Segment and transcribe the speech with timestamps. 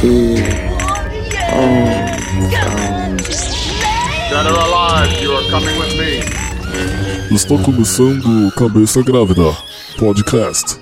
[0.00, 1.62] T O
[4.30, 6.24] Dead or alive, you are coming with me.
[7.34, 9.54] Está começando Cabeça Grávida
[9.98, 10.80] Podcast.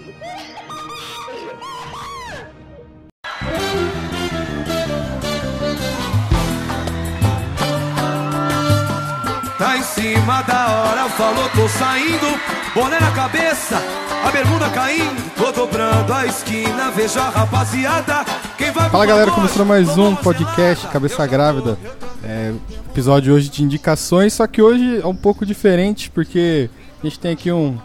[9.59, 12.39] Tá em cima da hora, falou, tô saindo.
[12.73, 13.83] Boné na cabeça,
[14.29, 15.35] a bermuda caindo.
[15.35, 18.27] Tô dobrando a esquina, vejo a rapaziada.
[18.59, 21.79] Quem vai Fala galera, começando mais um podcast Cabeça Grávida.
[22.23, 22.53] É,
[22.91, 26.69] episódio hoje de indicações, só que hoje é um pouco diferente porque
[27.03, 27.79] a gente tem aqui um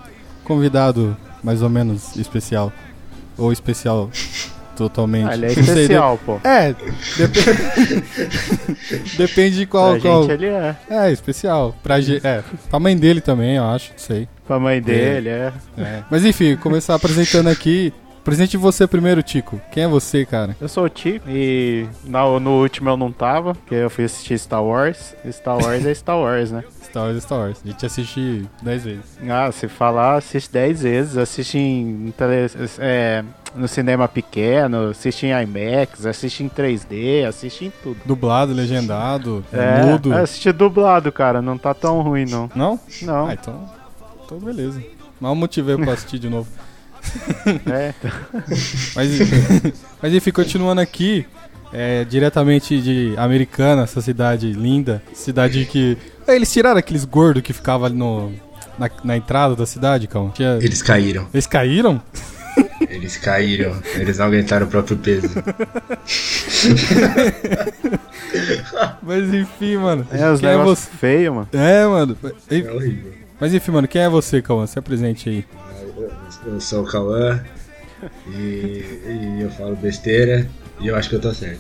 [0.44, 2.74] convidado mais ou menos especial.
[3.38, 4.10] Ou especial
[4.76, 5.30] totalmente.
[5.30, 6.38] Ah, ele é sei, especial, pô.
[6.38, 6.76] de- É,
[7.18, 7.36] dep-
[9.18, 9.91] depende de qual.
[9.93, 10.21] Pra qual...
[10.24, 10.76] gente ele é.
[10.90, 11.76] É, especial.
[11.84, 14.27] Pra, ge- é, pra mãe dele também, eu acho, não sei.
[14.48, 15.54] Pra mãe dele, é.
[15.77, 16.04] É.
[16.10, 17.94] Mas enfim, começar apresentando aqui.
[18.24, 19.60] Presente você primeiro, Tico.
[19.70, 20.55] Quem é você, cara?
[20.62, 24.40] Eu sou o Tico e no, no último eu não tava, porque eu fui assistir
[24.40, 25.13] Star Wars.
[25.29, 26.63] Star Wars é Star Wars, né?
[26.90, 27.60] Star Wars, Star Wars.
[27.66, 29.04] A gente assiste 10 vezes.
[29.29, 31.18] Ah, se falar, assiste 10 vezes.
[31.18, 37.73] Assiste em tele, é, no cinema pequeno, assiste em IMAX, assiste em 3D, assiste em
[37.84, 37.98] tudo.
[38.05, 40.13] Dublado, legendado, É, mudo.
[40.13, 41.41] assiste dublado, cara.
[41.41, 42.49] Não tá tão ruim, não.
[42.55, 42.79] Não?
[43.01, 43.70] Não, Ah, então.
[44.26, 44.82] Então beleza.
[45.20, 46.48] Mal motivei pra assistir de novo.
[47.71, 47.93] é.
[48.95, 49.10] Mas,
[50.01, 51.26] mas enfim, continuando aqui.
[51.73, 55.01] é, diretamente de Americana, essa cidade linda.
[55.13, 55.98] Cidade que.
[56.27, 58.32] É, Eles tiraram aqueles gordos que ficavam ali no,
[58.79, 60.32] na, na entrada da cidade, calma.
[60.34, 61.27] Tinha- Eles caíram.
[61.34, 62.01] Eles caíram?
[62.94, 63.76] Eles caíram.
[63.96, 65.28] Eles não aguentaram o próprio peso.
[69.02, 70.06] Mas enfim, mano.
[70.12, 70.97] É, os Quem é negócios você?
[70.97, 71.47] feios, mano.
[71.53, 72.18] É, mano.
[72.50, 73.13] É horrível.
[73.40, 74.66] Mas enfim, mano, quem é você, Cauã?
[74.67, 75.45] Se apresente aí.
[76.45, 77.40] Eu sou o Cauã
[78.28, 80.47] e, e eu falo besteira
[80.79, 81.59] e eu acho que eu tô certo.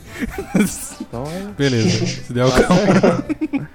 [1.01, 2.05] Então, é- Beleza.
[2.05, 3.23] Se der o Cauã.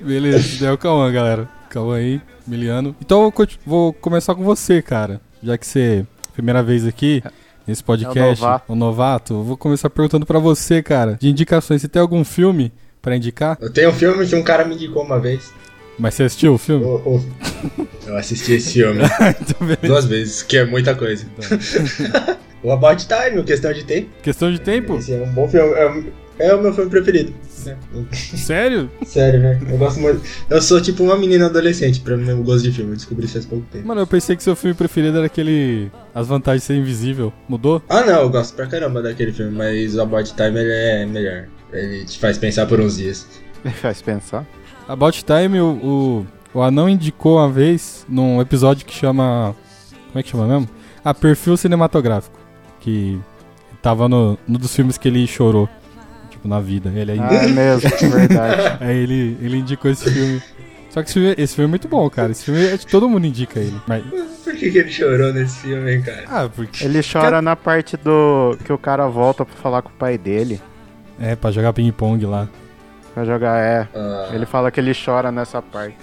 [0.00, 1.48] Beleza, se der o Cauã, galera.
[1.70, 2.94] Cauã aí, Miliano.
[3.00, 3.32] Então eu
[3.64, 5.20] vou começar com você, cara.
[5.42, 7.22] Já que você é primeira vez aqui
[7.66, 8.72] nesse podcast, É o novato.
[8.72, 11.80] o novato, eu vou começar perguntando pra você, cara, de indicações.
[11.80, 13.56] Você tem algum filme pra indicar?
[13.60, 15.52] Eu tenho um filme que um cara me indicou uma vez.
[15.98, 16.84] Mas você assistiu o filme?
[16.84, 17.22] O-
[18.06, 19.00] Eu assisti esse filme
[19.40, 21.26] então, duas vezes, que é muita coisa.
[22.62, 24.08] o About Time, Questão de Tempo.
[24.22, 24.96] Questão de tempo?
[24.96, 25.72] Esse é um bom filme.
[25.74, 26.02] É,
[26.42, 27.32] é o meu filme preferido.
[28.12, 28.90] Sério?
[29.06, 29.68] Sério, velho.
[29.70, 30.20] Eu gosto muito.
[30.50, 32.90] Eu sou tipo uma menina adolescente pra meu gosto de filme.
[32.90, 33.86] Eu descobri isso faz pouco tempo.
[33.86, 37.32] Mano, eu pensei que seu filme preferido era aquele As Vantagens de Ser Invisível.
[37.48, 37.80] Mudou?
[37.88, 41.46] Ah, não, eu gosto pra caramba daquele filme, mas o About Time ele é melhor.
[41.72, 43.26] Ele te faz pensar por uns dias.
[43.80, 44.44] faz pensar.
[44.88, 49.54] About Time, o, o, o Anão indicou uma vez num episódio que chama.
[50.08, 50.68] Como é que chama mesmo?
[51.04, 52.38] Ah, Perfil Cinematográfico.
[52.80, 53.20] Que
[53.80, 55.68] tava no, no dos filmes que ele chorou.
[56.42, 56.90] Tipo, na vida.
[56.94, 58.76] Ele aí, Ah, é mesmo, verdade.
[58.80, 60.42] aí ele, ele indicou esse filme.
[60.90, 62.32] Só que esse filme, esse filme é muito bom, cara.
[62.32, 63.80] Esse filme é de todo mundo indica ele.
[63.86, 64.04] Mas,
[64.44, 66.24] Por que, que ele chorou nesse filme, hein, cara?
[66.28, 66.84] ah, porque.
[66.84, 70.60] Ele chora na parte do que o cara volta pra falar com o pai dele.
[71.20, 72.48] É, pra jogar ping-pong lá.
[73.14, 73.86] Pra jogar, é.
[73.94, 75.94] Ah, Ele fala que ele chora nessa parte.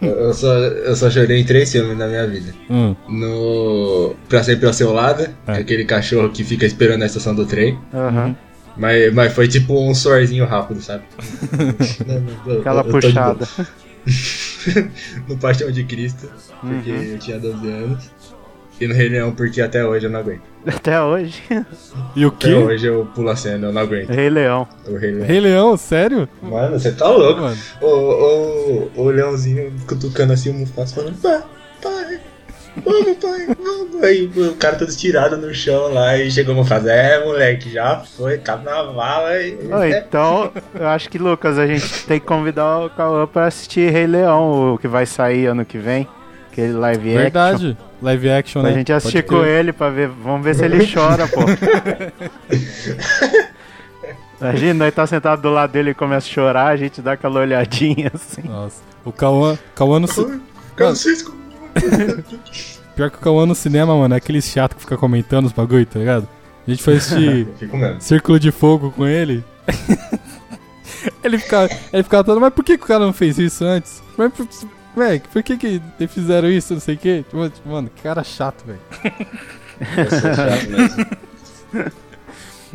[0.00, 2.54] eu, só, eu só chorei em três filmes na minha vida.
[2.70, 7.34] Hum, No Pra Sempre ao Seu Lado, é aquele cachorro que fica esperando na estação
[7.34, 7.78] do trem.
[7.92, 8.36] Aham.
[8.76, 11.04] Mas, mas foi tipo um sorzinho rápido, sabe?
[12.46, 13.00] Eu- Aquela eu boa.
[13.00, 13.48] puxada.
[15.28, 16.28] no Paixão de Cristo,
[16.60, 17.02] porque Uhum.
[17.02, 18.10] eu tinha 12 anos.
[18.78, 20.42] E no Rei Leão, porque até hoje eu não aguento.
[20.66, 21.42] Até hoje.
[22.14, 22.54] E o Até quê?
[22.54, 24.10] hoje eu pulo a cena, eu não aguento.
[24.10, 24.68] Rei Leão.
[24.86, 25.26] O Rei Leão.
[25.26, 26.28] Rei Leão, sério?
[26.42, 27.40] Mano, você tá louco.
[27.40, 27.56] Mano.
[27.80, 31.42] O, o, o leãozinho cutucando assim o Mufasa falando, pai,
[31.82, 32.20] pai,
[32.84, 34.02] vamos pai, vamos.
[34.02, 38.02] Aí o cara todo estirado no chão lá e chegou o Mufasa, é moleque, já
[38.16, 39.54] foi, tá na vala e...
[39.72, 43.90] Ô, então, eu acho que, Lucas, a gente tem que convidar o Cauã pra assistir
[43.90, 46.06] Rei Leão, o que vai sair ano que vem.
[46.52, 47.22] Aquele live action.
[47.22, 47.76] Verdade.
[48.02, 48.76] Live action, Pra né?
[48.78, 50.08] gente assistir com ele pra ver.
[50.08, 51.40] Vamos ver se ele chora, pô.
[54.40, 57.40] Imagina, nós tá sentado do lado dele e começa a chorar, a gente dá aquela
[57.40, 58.42] olhadinha assim.
[58.42, 58.82] Nossa.
[59.04, 60.40] O Cauã, Cauã no, ci-
[60.76, 61.34] Francisco,
[62.94, 65.84] Pior que o Cauã no cinema, mano, é aquele chato que fica comentando os bagulho,
[65.86, 66.26] tá ligado?
[66.66, 67.46] A gente foi assistir.
[68.00, 69.44] Círculo de Fogo com ele.
[71.22, 74.02] ele ficava, ele ficava todo, mas por que, que o cara não fez isso antes?
[74.16, 74.48] Mas, por-
[74.96, 77.24] véi, por que que eles fizeram isso, não sei o quê?
[77.28, 78.80] Tipo, tipo, Mano, que cara chato, velho.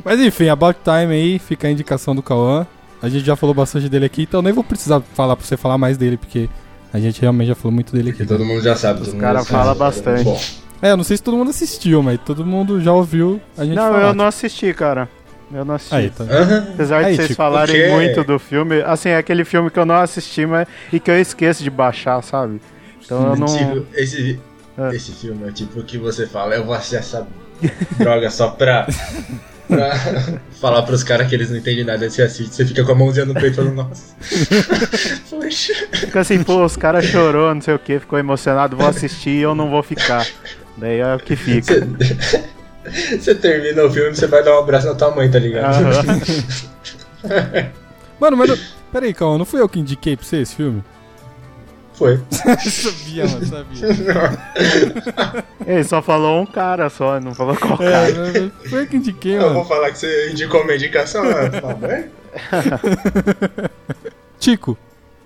[0.03, 2.65] Mas enfim, About Time aí, fica a indicação do Cauã.
[3.01, 5.77] A gente já falou bastante dele aqui, então nem vou precisar falar pra você falar
[5.77, 6.48] mais dele, porque
[6.93, 8.19] a gente realmente já falou muito dele aqui.
[8.19, 9.01] Que todo mundo já sabe.
[9.01, 9.51] Os todo mundo cara já sabe.
[9.63, 10.23] fala bastante.
[10.23, 10.39] Bom,
[10.81, 13.75] É, eu não sei se todo mundo assistiu, mas todo mundo já ouviu a gente
[13.75, 14.07] Não, falar.
[14.07, 15.07] eu não assisti, cara.
[15.53, 15.93] Eu não assisti.
[15.95, 16.23] Aí, tá.
[16.23, 16.67] Aham.
[16.73, 19.77] Apesar Aí, de vocês Chico, falarem porque- muito do filme, assim, é aquele filme que
[19.77, 22.61] eu não assisti, mas e que eu esqueço de baixar, sabe?
[23.03, 23.45] Então eu não.
[23.47, 24.39] Tipo, esse,
[24.77, 24.95] É.
[24.95, 27.27] esse filme é tipo o que você fala, eu vou assistir essa
[27.99, 28.88] droga só pra,
[29.75, 29.95] pra
[30.59, 33.25] falar pros caras que eles não entendem nada, você assiste, você fica com a mãozinha
[33.25, 34.15] no peito falando, nossa.
[35.29, 35.73] Poxa.
[35.94, 39.41] Fica assim, pô, os caras chorou, não sei o que, ficou emocionado, vou assistir e
[39.41, 40.27] eu não vou ficar.
[40.77, 41.73] Daí é o que fica.
[41.73, 45.83] Você, você termina o filme, você vai dar um abraço na tua mãe, tá ligado?
[48.19, 48.50] Mano, mas.
[48.50, 48.57] Não...
[48.91, 50.83] Pera aí, calma, não fui eu que indiquei pra você esse filme?
[51.93, 52.19] Foi.
[52.31, 53.88] sabia, mano, sabia.
[55.67, 58.51] Ele só falou um cara só, não falou qual É, cara.
[58.61, 59.65] mas foi eu que indiquei, Eu vou mano.
[59.65, 61.51] falar que você indicou uma indicação, né?
[61.83, 62.09] "Ué?"
[64.39, 64.77] Tico,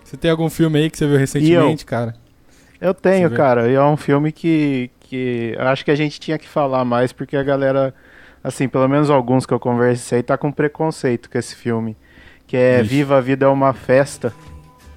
[0.03, 2.15] você tem algum filme aí que você viu recentemente, cara?
[2.81, 6.37] Eu tenho, cara, e é um filme que, que eu acho que a gente tinha
[6.37, 7.93] que falar mais, porque a galera,
[8.43, 11.95] assim, pelo menos alguns que eu conversei, tá com preconceito com esse filme.
[12.45, 12.89] Que é Ixi.
[12.89, 14.31] Viva a Vida é uma Festa.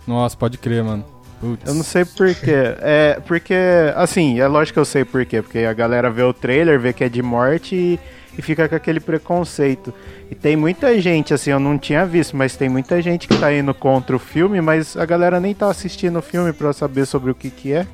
[0.06, 1.05] Nossa, pode crer, mano.
[1.40, 1.69] Putz.
[1.69, 2.75] Eu não sei porquê.
[2.81, 3.55] É, porque,
[3.94, 7.05] assim, é lógico que eu sei porquê, porque a galera vê o trailer, vê que
[7.05, 8.00] é de morte e,
[8.37, 9.94] e fica com aquele preconceito.
[10.31, 13.52] E tem muita gente, assim, eu não tinha visto, mas tem muita gente que tá
[13.52, 17.31] indo contra o filme, mas a galera nem tá assistindo o filme pra saber sobre
[17.31, 17.87] o que que é.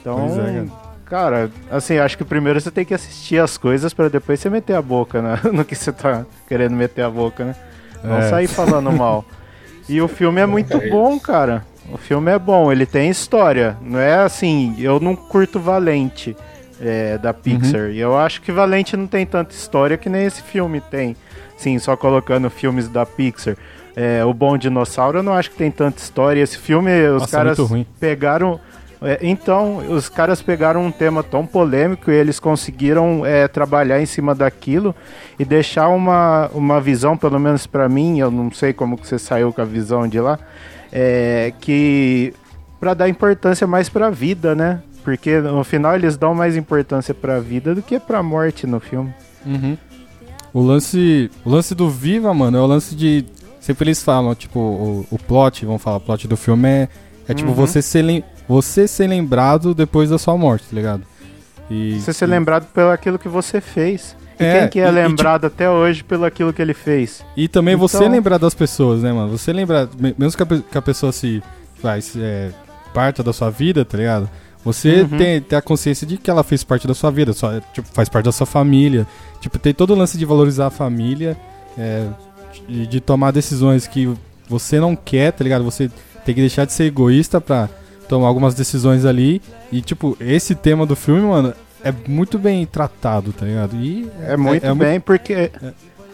[0.00, 0.64] Então, é,
[1.06, 4.74] cara, assim, acho que primeiro você tem que assistir as coisas pra depois você meter
[4.74, 7.56] a boca né, no que você tá querendo meter a boca, né?
[8.04, 8.28] Não É.
[8.28, 9.24] sair falando mal.
[9.90, 11.64] E o filme é muito bom, cara.
[11.92, 13.76] O filme é bom, ele tem história.
[13.82, 16.36] Não é assim, eu não curto Valente
[16.80, 17.90] é, da Pixar.
[17.90, 21.16] E eu acho que Valente não tem tanta história que nem esse filme tem.
[21.56, 23.56] Sim, só colocando filmes da Pixar.
[23.96, 26.40] É, o Bom Dinossauro eu não acho que tem tanta história.
[26.40, 27.86] Esse filme, os Nossa, caras muito ruim.
[27.98, 28.60] pegaram.
[29.02, 34.06] é, então, os caras pegaram um tema tão polêmico e eles conseguiram é, trabalhar em
[34.06, 34.94] cima daquilo
[35.38, 39.18] e deixar uma, uma visão, pelo menos pra mim, eu não sei como que você
[39.18, 40.38] saiu com a visão de lá,
[40.92, 42.32] é, que
[42.80, 44.80] para dar importância mais pra vida, né?
[45.04, 49.12] Porque no final eles dão mais importância pra vida do que pra morte no filme.
[49.46, 49.76] Uhum.
[50.52, 53.24] O lance, o lance do Viva, mano, é o lance de.
[53.60, 56.88] Sempre eles falam, tipo, o, o plot, vamos falar, o plot do filme é,
[57.28, 57.54] é tipo Uhum.
[57.54, 61.02] você, ser você ser lembrado depois da sua morte, tá ligado?
[61.70, 64.16] E, Você ser e- lembrado pelo aquilo que você fez.
[64.38, 67.24] É, quem que é e- e, lembrado até hoje pelo aquilo que ele fez?
[67.36, 69.36] E também você Então- lembrar das pessoas, né, mano?
[69.36, 71.42] Você lembrar, me- mesmo que a, que a pessoa se
[71.82, 72.50] faz é,
[72.94, 74.28] parte da sua vida, tá ligado?
[74.64, 75.16] Você Uhum.
[75.18, 78.08] tem, tem a consciência de que ela fez parte da sua vida, só, tipo, faz
[78.08, 79.06] parte da sua família.
[79.40, 81.36] Tipo, tem todo o lance de valorizar a família,
[81.78, 82.06] é,
[82.68, 84.12] de, de tomar decisões que
[84.48, 85.62] você não quer, tá ligado?
[85.64, 85.88] Você
[86.24, 87.68] tem que deixar de ser egoísta pra
[88.08, 89.40] tomar algumas decisões ali.
[89.70, 93.76] E, tipo, esse tema do filme, mano, é muito bem tratado, tá ligado?
[93.76, 95.50] E É muito é bem, porque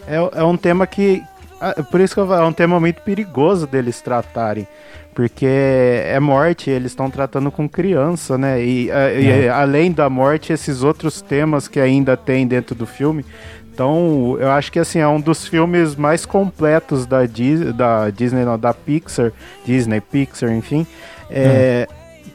[0.07, 1.23] é, é um tema que.
[1.61, 4.67] ah, Por isso que eu é um tema muito perigoso deles tratarem.
[5.15, 8.61] Porque é morte, eles estão tratando com criança, né?
[8.65, 9.49] E, ah, e, É.
[9.49, 13.25] além da morte, esses outros temas que ainda tem dentro do filme.
[13.73, 18.45] Então, eu acho que assim, é um dos filmes mais completos da, Dis da Disney,
[18.45, 19.33] não, da Pixar,
[19.65, 20.87] Disney, Pixar, enfim.
[21.31, 21.89] É,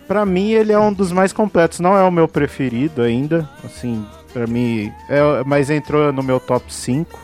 [0.09, 1.79] Pra mim, ele é um dos mais completos.
[1.79, 6.65] Não é o meu preferido ainda, assim, pra mim, é, mas entrou no meu top
[6.73, 7.17] 5,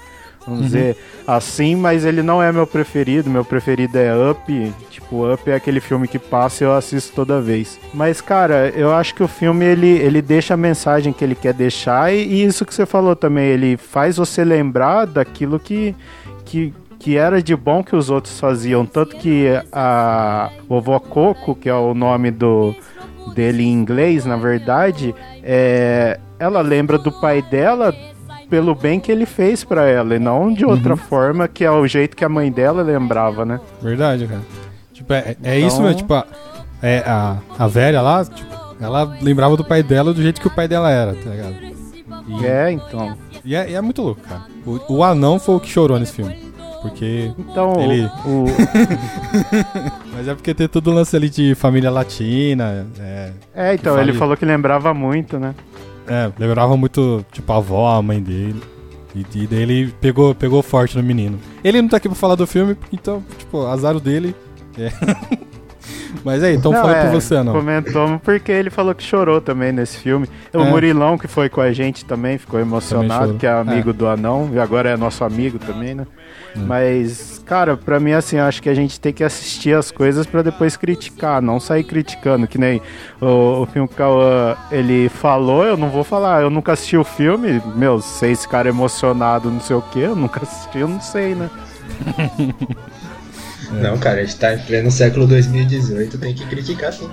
[0.46, 0.66] vamos Uhum.
[0.68, 0.96] dizer
[1.28, 3.28] assim, mas ele não é meu preferido.
[3.30, 4.74] Meu preferido é Up.
[4.92, 7.80] Tipo, Up é aquele filme que passa e eu assisto toda vez.
[7.92, 11.54] Mas, cara, eu acho que o filme ele, ele deixa a mensagem que ele quer
[11.54, 15.96] deixar e, e isso que você falou também, ele faz você lembrar daquilo que.
[16.46, 16.72] que
[17.06, 21.74] que era de bom que os outros faziam, tanto que a vovó Coco, que é
[21.76, 22.74] o nome do
[23.36, 27.94] dele em inglês, na verdade, é, ela lembra do pai dela
[28.50, 30.98] pelo bem que ele fez pra ela e não de outra Uhum.
[30.98, 33.60] forma que é o jeito que a mãe dela lembrava, né?
[33.84, 34.42] Verdade, cara.
[34.92, 36.26] Tipo, é, é Então- isso mesmo, tipo, a,
[36.82, 38.50] é, a, a velha lá, tipo,
[38.82, 41.56] ela lembrava do pai dela do jeito que o pai dela era, tá ligado?
[42.30, 43.16] E É, então.
[43.44, 44.42] e é, e é muito louco, cara.
[44.66, 46.55] O, o anão foi o que chorou nesse filme.
[46.90, 47.32] Porque.
[47.40, 48.46] Então, Ele- o,
[50.16, 52.86] Mas é porque tem todo o lance ali de família latina.
[53.00, 55.54] É, é, então, Que ele falou que lembrava muito, né?
[56.08, 58.62] é, lembrava muito, tipo, a avó, a mãe dele.
[59.16, 61.40] E, e daí ele pegou, pegou forte no menino.
[61.64, 64.36] Ele não tá aqui pra falar do filme, então, tipo, azar dele.
[64.78, 64.92] É.
[66.24, 67.54] Mas aí, então Não, fala é, pra você, não.
[67.54, 70.28] Comentou porque ele falou que chorou também nesse filme.
[70.54, 70.70] O É.
[70.70, 73.40] Murilão, que foi com a gente também, ficou emocionado, chorou.
[73.40, 76.06] que é amigo do anão, e agora é nosso amigo também, né?
[76.56, 80.42] Mas, cara, pra mim, assim, acho que a gente tem que assistir as coisas pra
[80.42, 82.82] depois criticar, não sair criticando, que nem
[83.20, 86.96] o, o filme que o Cauã, ele falou, eu não vou falar, eu nunca assisti
[86.96, 90.88] o filme, meu, sei esse cara emocionado, não sei o que, eu nunca assisti, eu
[90.88, 91.50] não sei, né?
[93.72, 97.10] Não, cara, a gente tá em pleno século 2018, tem que criticar sim.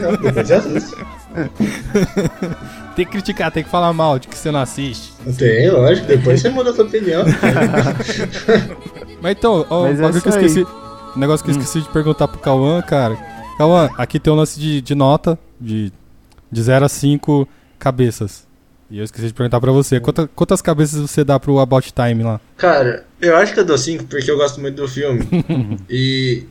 [0.00, 0.96] Não, depois assisto.
[2.94, 5.14] Tem que criticar, tem que falar mal de que você não assiste.
[5.24, 7.24] Não tem, lógico, depois você muda a sua opinião.
[9.22, 10.66] Mas então, ó, Mas um é que eu esqueci.
[11.16, 13.16] Um negócio que eu esqueci de perguntar pro Cauã, cara.
[13.56, 15.90] Cauã, aqui tem um lance de, de nota de,
[16.50, 17.48] de 0 a 5
[17.78, 18.46] cabeças.
[18.92, 19.98] E eu esqueci de perguntar pra você.
[19.98, 22.38] Quanta- quantas cabeças você dá pro About Time lá?
[22.58, 25.26] Cara, eu acho que eu dou 5 porque eu gosto muito do filme.
[25.88, 26.44] e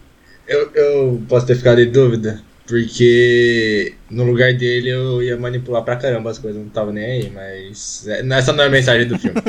[0.48, 5.96] eu, eu posso ter ficado em dúvida, porque no lugar dele eu ia manipular pra
[5.96, 9.20] caramba as coisas, não tava nem aí, mas é, essa não é a mensagem do
[9.20, 9.40] filme.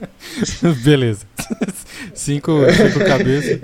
[0.82, 1.26] Beleza.
[2.14, 3.60] cinco, cinco cabeças.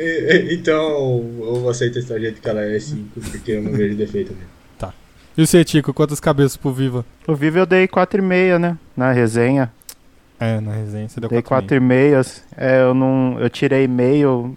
[0.51, 3.97] então eu aceito a história do jeito que ela é 5, porque eu não vejo
[3.97, 4.58] defeito nele.
[5.39, 7.07] E você, Tico, quantas cabeças pro Viva?
[7.25, 8.77] O Vivo eu dei 4,5, né?
[8.97, 9.73] Na resenha.
[10.41, 11.79] É, na resenha você deu Dei 4,5.
[11.79, 12.43] 4,5.
[12.57, 13.37] É, eu não.
[13.39, 14.57] Eu tirei meio.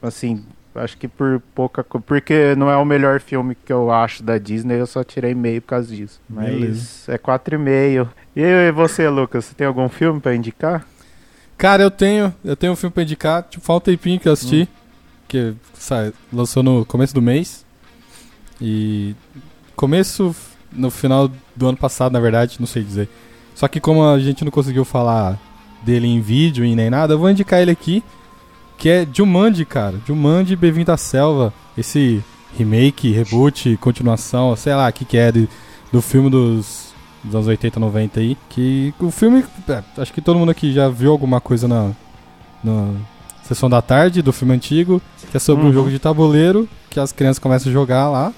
[0.00, 0.44] Assim,
[0.76, 2.04] acho que por pouca coisa.
[2.06, 5.60] Porque não é o melhor filme que eu acho da Disney, eu só tirei meio
[5.60, 6.20] por causa disso.
[6.30, 7.12] Mas Beleza.
[7.12, 8.08] é 4,5.
[8.36, 10.86] E você, Lucas, você tem algum filme pra indicar?
[11.58, 13.42] Cara, eu tenho, eu tenho um filme pra indicar.
[13.42, 14.68] Tipo, faz um tempinho que eu assisti.
[15.26, 17.66] Que sai, lançou no começo do mês.
[18.60, 19.16] E.
[19.82, 20.32] Começo.
[20.72, 23.08] No final do ano passado, na verdade, não sei dizer.
[23.52, 25.36] Só que como a gente não conseguiu falar
[25.82, 28.00] dele em vídeo e nem nada, eu vou indicar ele aqui.
[28.78, 29.96] Que é Jumanji, cara.
[30.06, 31.52] Jumanji Bem-vindo à Selva.
[31.76, 32.22] Esse
[32.56, 35.48] remake, reboot, continuação, sei lá o que, que é de-
[35.92, 36.92] do filme dos,
[37.24, 38.38] dos anos 80, 90 aí.
[38.48, 39.44] Que o filme.
[39.68, 41.90] é, acho que todo mundo aqui já viu alguma coisa na,
[42.62, 42.92] na
[43.42, 45.02] sessão da tarde do filme antigo.
[45.30, 45.72] Que é sobre um Uhum.
[45.74, 46.68] jogo de tabuleiro.
[46.88, 48.32] Que as crianças começam a jogar lá.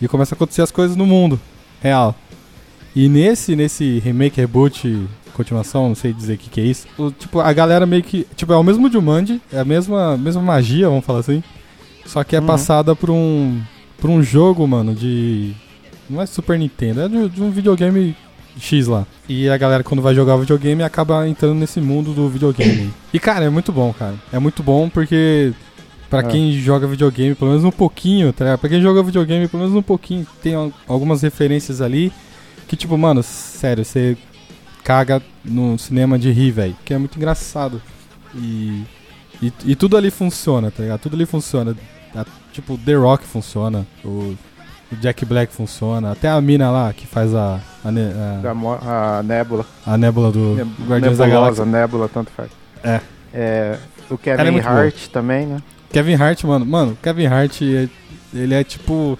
[0.00, 1.40] E começam a acontecer as coisas no mundo
[1.80, 2.14] real.
[2.94, 6.86] E nesse, nesse remake, reboot, continuação, não sei dizer o que, que é isso.
[6.98, 8.26] o- tipo, a galera meio que.
[8.36, 11.42] Tipo, é o mesmo Jumanji, é a mesma, mesma magia, vamos falar assim.
[12.06, 12.46] Só que é Uhum.
[12.46, 13.60] passada por um.
[14.00, 15.52] por um jogo, mano, de.
[16.08, 18.16] Não é Super Nintendo, é de, de um videogame
[18.58, 19.06] X lá.
[19.28, 22.90] E a galera, quando vai jogar o videogame, acaba entrando nesse mundo do videogame.
[23.12, 24.14] e, cara, é muito bom, cara.
[24.32, 25.52] É muito bom porque.
[26.10, 26.22] Pra É.
[26.22, 28.58] quem joga videogame, pelo menos um pouquinho, tá ligado?
[28.60, 32.10] Pra quem joga videogame, pelo menos um pouquinho, tem al- algumas referências ali
[32.66, 34.16] que, tipo, mano, sério, você
[34.82, 36.76] caga no cinema de rir, velho.
[36.84, 37.80] Que é muito engraçado.
[38.34, 38.84] E,
[39.42, 39.52] e.
[39.66, 41.00] e tudo ali funciona, tá ligado?
[41.00, 41.76] Tudo ali funciona.
[42.14, 43.86] A- tipo, The Rock funciona.
[44.02, 44.34] O,
[44.90, 46.12] o Jack Black funciona.
[46.12, 47.60] Até a mina lá que faz a.
[47.84, 49.66] A, a- a Nebula.
[49.86, 51.64] a nébula do Neb- Guardiões da Galáxia.
[51.66, 52.50] Nebula, tanto faz.
[52.82, 53.00] É.
[53.32, 53.78] É,
[54.10, 55.58] o é Kevin muito Hart também, né?
[55.92, 56.64] Kevin Hart, mano.
[56.66, 57.88] Mano, Kevin Hart, é-
[58.34, 59.18] ele é tipo.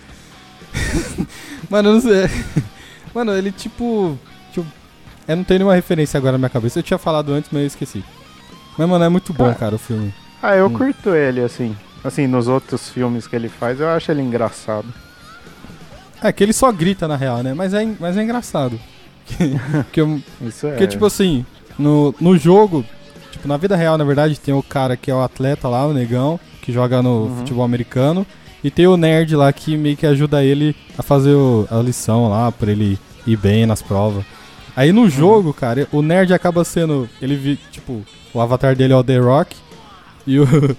[1.71, 2.29] mano, eu não sei.
[3.15, 4.19] Mano, ele tipo.
[4.53, 4.67] tipo
[5.27, 6.79] eu não tenho nenhuma referência agora na minha cabeça.
[6.79, 8.05] Eu tinha falado antes, mas eu esqueci.
[8.77, 9.55] Mas, mano, é muito bom, Ah.
[9.55, 10.15] cara, o filme.
[10.43, 10.73] Ah, eu Hum.
[10.75, 11.75] curto ele, assim.
[12.05, 14.87] Assim, nos outros filmes que ele faz, eu acho ele engraçado.
[16.23, 17.55] É que ele só grita na real, né?
[17.55, 18.79] Mas é, mas é engraçado.
[19.85, 20.71] Porque, eu- Isso é.
[20.71, 21.45] porque tipo assim,
[21.79, 22.85] no, no jogo,
[23.39, 25.93] tipo, na vida real, na verdade, tem o cara que é o atleta lá, o
[25.95, 27.37] negão, que joga no Uhum.
[27.39, 28.27] futebol americano.
[28.63, 32.29] E tem o nerd lá que meio que ajuda ele a fazer o- a lição
[32.29, 34.25] lá, pra ele ir bem nas provas.
[34.77, 34.97] Aí Uhum.
[35.05, 37.09] no jogo, cara, o nerd acaba sendo.
[37.23, 38.03] Ele tipo,
[38.35, 39.57] o avatar dele é o The Rock.
[40.27, 40.45] E o,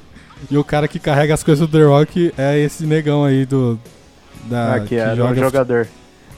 [0.51, 3.79] e o cara que carrega as coisas do The Rock é esse negão aí do.
[4.45, 5.87] Da, ah, que era um jogador.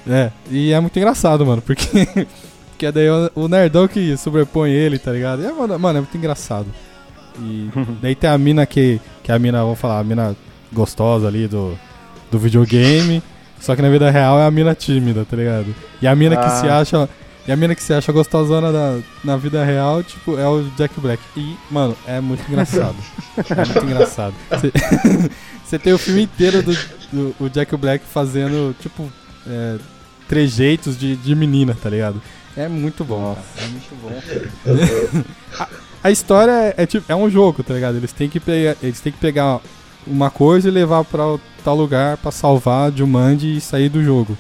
[0.10, 1.88] é, e é muito engraçado, mano, porque.
[2.82, 5.46] porque daí o, o nerdão que sobrepõe ele, tá ligado?
[5.46, 6.66] É, mano, mano, é muito engraçado.
[7.40, 7.70] E
[8.02, 9.00] daí tem a mina que.
[9.22, 10.36] Que é a mina, vamos falar, a mina
[10.74, 11.78] gostosa ali do,
[12.32, 13.22] do videogame.
[13.60, 15.76] Só que na vida real é a mina tímida, tá ligado?
[16.02, 16.50] E a mina que Ah.
[16.50, 17.10] se acha.
[17.48, 21.00] E a mina que se acha gostosona na, na vida real, tipo, é o Jack
[21.00, 21.22] Black.
[21.38, 22.96] E, mano, é muito engraçado.
[23.38, 24.34] é muito engraçado.
[25.66, 26.74] Você- tem o filme inteiro do,
[27.14, 29.12] do o Jack Black fazendo, tipo,
[29.48, 29.78] é,
[30.28, 32.22] trejeitos de, de menina, tá ligado?
[32.56, 33.38] É muito bom.
[33.58, 35.24] É muito bom.
[35.60, 35.68] a,
[36.04, 37.96] a história é, é tipo, é um jogo, tá ligado?
[37.96, 39.60] Eles têm que pegar, eles têm que pegar
[40.06, 44.38] uma coisa e levar pra tal lugar pra salvar Jumanji e sair do jogo.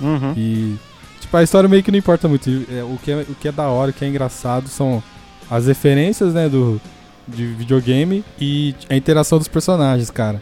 [0.00, 0.34] Uhum.
[0.36, 0.76] E
[1.20, 2.50] tipo, a história meio que não importa muito.
[2.70, 5.02] É, o, que é, o que é da hora, o que é engraçado são
[5.50, 6.80] as referências, né, do
[7.26, 10.40] de videogame e a interação dos personagens, cara.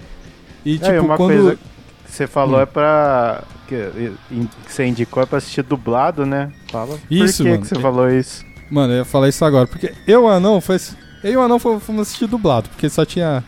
[0.65, 3.43] E É, tipo, e uma quando coisa que você falou é pra.
[3.75, 4.13] Que,
[4.67, 6.53] que você indicou é pra assistir dublado, né?
[6.71, 6.99] Fala.
[7.11, 7.63] Isso, Por que, mano.
[7.63, 8.45] que você falou isso?
[8.71, 10.77] Mano, eu ia falar isso agora, porque eu e o Anão foi.
[11.23, 13.43] Eu e o Anão fomos assistir dublado, porque só tinha.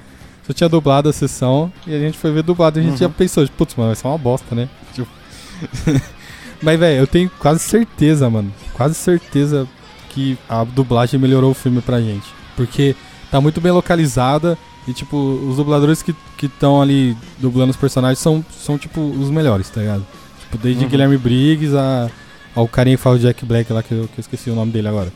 [0.46, 3.08] Só tinha dublado a sessão e a gente foi ver dublado e a gente já
[3.08, 4.68] pensou, tipo, putz, mano, vai ser uma bosta, né?
[4.94, 5.08] Tipo...
[6.62, 8.52] Mas, velho, eu tenho quase certeza, mano.
[8.72, 9.66] Quase certeza
[10.10, 12.26] que a dublagem melhorou o filme pra gente.
[12.54, 12.94] Porque
[13.28, 18.44] tá muito bem localizada e, tipo, os dubladores que estão ali dublando os personagens são,
[18.58, 20.06] são, tipo, os melhores, tá ligado?
[20.40, 22.08] Tipo, desde Guilherme Briggs a,
[22.54, 24.70] ao carinha que fala o Jack Black lá, que eu, que eu esqueci o nome
[24.72, 25.12] dele agora.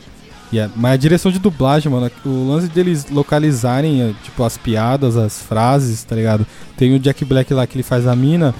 [0.53, 5.15] A- mas a direção de dublagem, mano, o lance deles localizarem, eh, tipo, as piadas,
[5.15, 6.45] as frases, tá ligado?
[6.75, 8.53] Tem o Jack Black lá que ele faz a mina,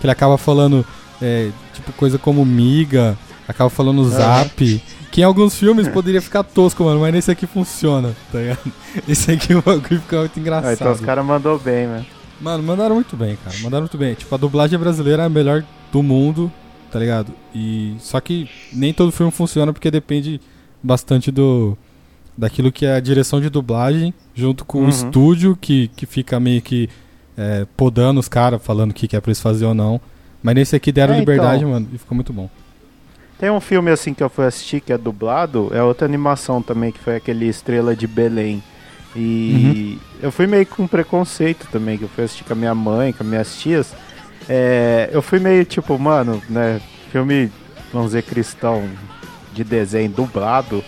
[0.00, 0.84] que ele acaba falando,
[1.20, 4.82] é, tipo, coisa como miga, acaba falando zap,
[5.14, 8.72] que em alguns filmes poderia ficar tosco, mano, mas nesse aqui funciona, tá ligado?
[9.08, 10.70] Esse aqui o bagulho fica muito engraçado.
[10.70, 12.04] Ah, então os caras mandou bem, né?
[12.40, 13.56] Mano, mandaram muito bem, cara.
[13.62, 14.14] Mandaram muito bem.
[14.14, 16.50] Tipo, a dublagem brasileira é a melhor do mundo,
[16.90, 17.32] tá ligado?
[17.54, 20.40] E só que nem todo filme funciona porque depende
[20.82, 21.78] bastante do
[22.36, 24.86] daquilo que é a direção de dublagem junto com Uhum.
[24.86, 26.88] o estúdio que, que fica meio que
[27.38, 30.00] é, podando os caras, falando o que, que é pra eles fazer ou não.
[30.42, 31.70] Mas nesse aqui deram É, liberdade, então.
[31.70, 32.50] mano, e ficou muito bom.
[33.38, 36.92] Tem um filme assim que eu fui assistir que é dublado, é outra animação também,
[36.92, 38.62] que foi aquele Estrela de Belém.
[39.16, 43.12] E eu fui meio com preconceito também, que eu fui assistir com a minha mãe,
[43.12, 43.92] com as minhas tias.
[44.48, 47.50] É, eu fui meio tipo, mano, né, filme,
[47.92, 48.88] vamos dizer, cristão
[49.52, 50.82] de desenho dublado.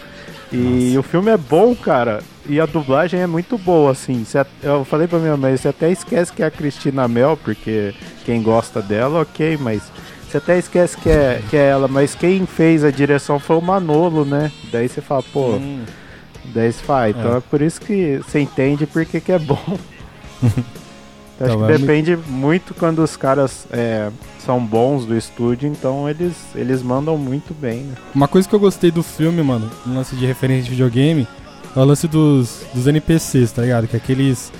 [0.53, 2.23] E o filme é bom, cara.
[2.49, 4.25] E a dublagem é muito boa, assim.
[4.63, 7.93] Eu falei pra minha mãe, você até esquece que é a Cristina Mel, porque
[8.25, 9.83] quem gosta dela, ok, mas
[10.29, 13.63] você até esquece que é, que é ela, mas quem fez a direção foi o
[13.63, 14.51] Manolo, né?
[14.73, 15.59] Daí você fala, pô,
[16.47, 17.39] daí você fala, então é.
[17.39, 17.41] É.
[17.41, 19.79] por isso que você entende porque que é bom.
[21.37, 25.69] Então, acho Então, que é depende muito quando os caras é, são bons do estúdio,
[25.69, 27.95] então eles, eles mandam muito bem, né?
[28.15, 31.29] Uma coisa que eu gostei do filme, mano, no lance de referência de videogame,
[31.75, 33.87] é o lance dos, dos NPCs, tá ligado?
[33.87, 34.51] Que é aqueles.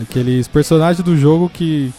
[0.00, 1.92] Aqueles personagens do jogo que.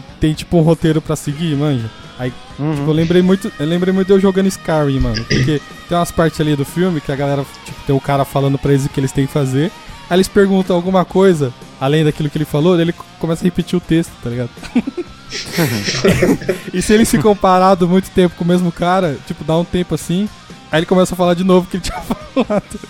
[0.00, 1.90] Que tem tipo um roteiro pra seguir, manja.
[2.18, 2.74] Aí Uhum.
[2.74, 3.50] tipo, eu lembrei muito.
[3.58, 5.24] Eu lembrei muito de eu jogando Skyrim, mano.
[5.24, 8.58] Porque tem umas partes ali do filme que a galera, tipo, tem o cara falando
[8.58, 9.70] pra eles o que eles têm que fazer.
[10.08, 13.80] Aí eles perguntam alguma coisa, além daquilo que ele falou, ele começa a repetir o
[13.80, 14.50] texto, tá ligado?
[16.72, 19.94] e se eles ficam parados muito tempo com o mesmo cara, tipo, dá um tempo
[19.94, 20.28] assim,
[20.74, 22.80] aí ele começa a falar de novo o que ele tinha falado.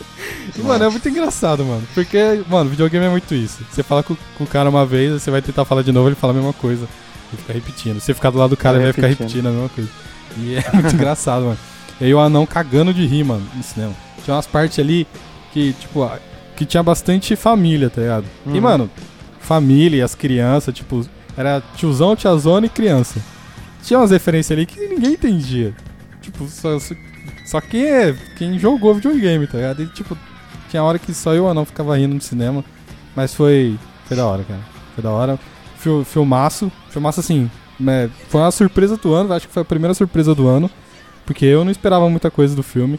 [0.56, 1.82] E, mano, é muito engraçado, mano.
[1.94, 3.58] Porque, mano, videogame é muito isso.
[3.70, 6.14] Você fala com, com o cara uma vez, você vai tentar falar de novo, ele
[6.16, 6.88] fala a mesma coisa.
[7.32, 8.00] E fica repetindo.
[8.00, 9.46] Se você ficar do lado do cara, ele vai ficar repetindo.
[9.46, 9.90] a mesma coisa.
[10.38, 11.58] E é muito engraçado, mano.
[12.00, 13.92] E aí o anão cagando de rir, mano, no cinema.
[14.24, 15.06] Tinha umas partes ali
[15.52, 16.10] que, tipo,
[16.56, 18.24] que tinha bastante família, tá ligado?
[18.46, 18.60] E, Uhum.
[18.60, 18.90] mano,
[19.40, 23.20] família e as crianças, tipo, era tiozão, tiazona e criança.
[23.82, 25.74] Tinha umas referências ali que ninguém entendia.
[26.22, 26.78] Tipo, só,
[27.44, 28.14] só, quem é.
[28.36, 29.82] Quem jogou videogame, tá ligado?
[29.82, 30.16] E, tipo,
[30.70, 32.64] tinha hora que só eu o anão ficava rindo no cinema.
[33.14, 33.78] Mas foi.
[34.06, 34.60] Foi da hora, cara.
[34.94, 35.38] Foi da hora.
[35.76, 36.72] Fil, filmaço.
[36.90, 37.50] Filmaço assim.
[37.78, 40.70] né, foi uma surpresa do ano, acho que foi a primeira surpresa do ano.
[41.26, 42.98] Porque eu não esperava muita coisa do filme.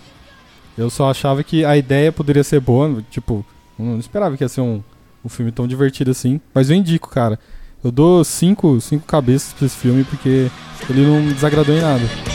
[0.78, 3.04] Eu só achava que a ideia poderia ser boa.
[3.10, 3.46] Tipo,
[3.78, 4.84] não esperava que ia ser um,
[5.24, 6.40] um filme tão divertido assim.
[6.54, 7.40] Mas eu indico, cara.
[7.84, 10.50] Eu dou cinco, cinco cabeças pra esse filme porque
[10.90, 12.35] ele não desagradou em nada.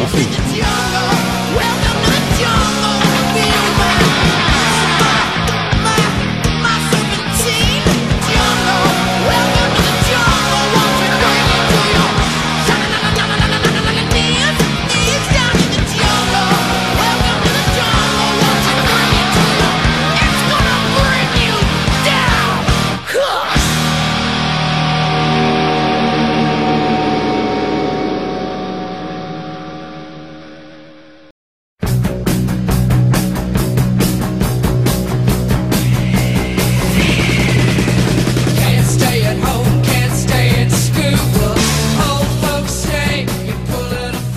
[0.00, 1.17] É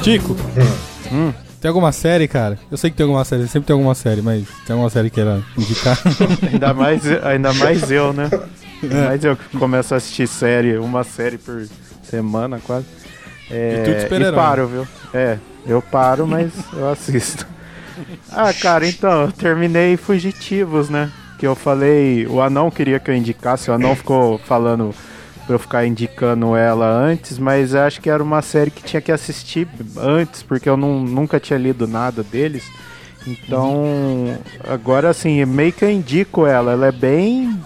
[0.01, 0.35] pulling a Tico,
[1.61, 2.57] tem alguma série, cara?
[2.71, 5.19] Eu sei que tem alguma série, sempre tem alguma série, mas tem alguma série que
[5.21, 5.97] era indicar?
[6.51, 8.29] Ainda mais, ainda mais eu, né?
[8.83, 9.05] É.
[9.07, 11.67] Mais eu que começo a assistir série, uma série por
[12.03, 12.87] semana quase.
[13.49, 14.35] É, E tudo de super-herói.
[14.35, 14.87] paro, viu?
[15.13, 15.37] É,
[15.67, 17.45] eu paro, mas eu assisto.
[18.31, 21.11] Ah, cara, então, eu terminei Fugitivos, né?
[21.37, 24.95] Que eu falei, o anão queria que eu indicasse, o anão ficou falando
[25.45, 29.11] pra eu ficar indicando ela antes, mas acho que era uma série que tinha que
[29.11, 32.63] assistir antes, porque eu não, nunca tinha lido nada deles.
[33.25, 36.71] Então, agora assim, meio que eu indico ela.
[36.71, 37.59] Ela é bem.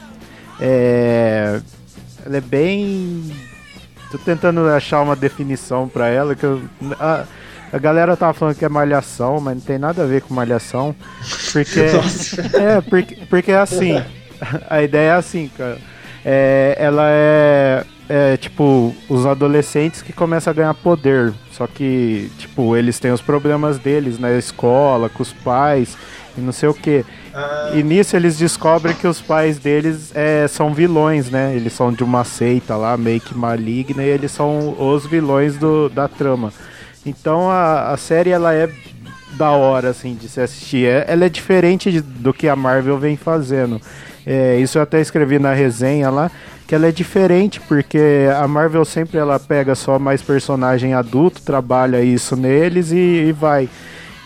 [0.60, 1.62] É,
[2.26, 3.24] ela é bem
[4.12, 6.62] tô tentando achar uma definição pra ela, que eu,
[7.00, 7.26] a,
[7.72, 10.96] a galera tava falando que é malhação, mas não tem nada a ver com malhação.
[11.52, 11.82] Porque.
[12.58, 14.02] é, porque, porque é assim.
[14.70, 15.78] A ideia é assim, cara.
[16.28, 21.32] É, ela é, é tipo os adolescentes que começam a ganhar poder.
[21.52, 25.96] Só que, tipo, eles têm os problemas deles na escola, com os pais
[26.38, 27.06] e não sei o que.
[27.34, 31.56] Ah, E nisso eles descobrem que os pais deles é, são vilões, né?
[31.56, 35.88] Eles são de uma seita lá, meio que maligna, e eles são os vilões do,
[35.90, 36.52] da trama.
[37.06, 38.68] Então a, a série ela é
[39.38, 40.88] da hora, assim, de se assistir.
[40.88, 43.80] É- Ela é diferente de- do que a Marvel vem fazendo.
[44.26, 46.32] É, isso eu até escrevi na resenha lá,
[46.68, 52.02] que ela é diferente, porque a Marvel sempre ela pega só mais personagem adulto, trabalha
[52.02, 52.96] isso neles e,
[53.28, 53.70] e vai.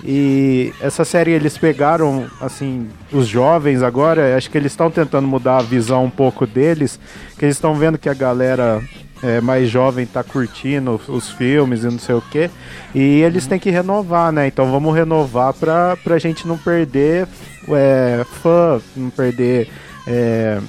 [0.04, 5.58] E essa série eles pegaram, assim, os jovens agora, acho que eles estão tentando mudar
[5.58, 6.98] a visão um pouco deles,
[7.38, 8.82] que eles estão vendo que a galera
[9.22, 12.50] é, mais jovem tá curtindo os filmes e não sei o que,
[12.96, 14.48] e eles têm que renovar, né?
[14.48, 17.28] Então vamos renovar pra, pra gente não perder
[17.68, 19.70] é, fã, não perder
[20.10, 20.60] é,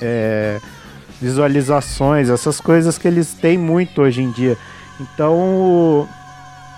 [0.00, 0.60] é,
[1.20, 4.56] visualizações, essas coisas que eles têm muito hoje em dia.
[5.00, 6.08] Então o-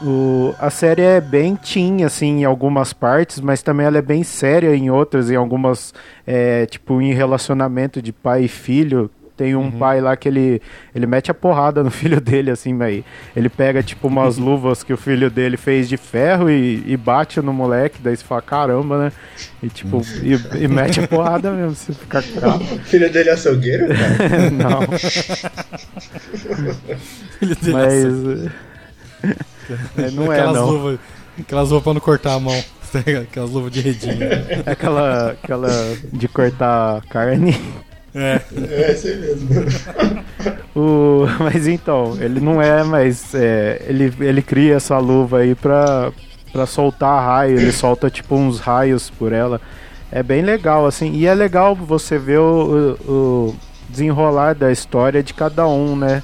[0.03, 4.23] o, a série é bem teen, assim, em algumas partes, mas também ela é bem
[4.23, 5.95] séria em outras, em algumas,
[6.27, 9.11] é, tipo, em relacionamento de pai e filho.
[9.37, 10.63] Tem um pai lá que ele,
[10.95, 13.03] ele mete a porrada no filho dele, assim, mas
[13.35, 17.41] ele pega, tipo, umas luvas que o filho dele fez de ferro e, e bate
[17.41, 19.13] no moleque, daí você fala, caramba, né?
[19.61, 22.63] E, tipo, e, e mete a porrada mesmo, você fica bravo.
[22.77, 24.51] o filho dele é açougueiro, cara.
[24.51, 24.81] Não,
[27.39, 28.05] Filho dele, mas...
[29.99, 30.71] é, não é, aquelas não.
[30.71, 30.99] luvas.
[31.41, 32.65] Aquelas luvas pra não cortar a mão.
[33.23, 34.23] Aquelas luvas de redinho.
[34.23, 35.69] É aquela, aquela
[36.13, 37.57] de cortar carne.
[38.15, 38.41] É.
[38.71, 39.49] É esse mesmo.
[40.77, 46.11] O, mas então, ele não é, mas é, ele, ele cria essa luva aí pra,
[46.53, 47.59] pra soltar raio.
[47.61, 49.61] Ele solta tipo uns raios por ela.
[50.11, 51.13] É bem legal, assim.
[51.13, 53.57] E é legal você ver o, o-
[53.89, 56.23] desenrolar da história de cada um, né?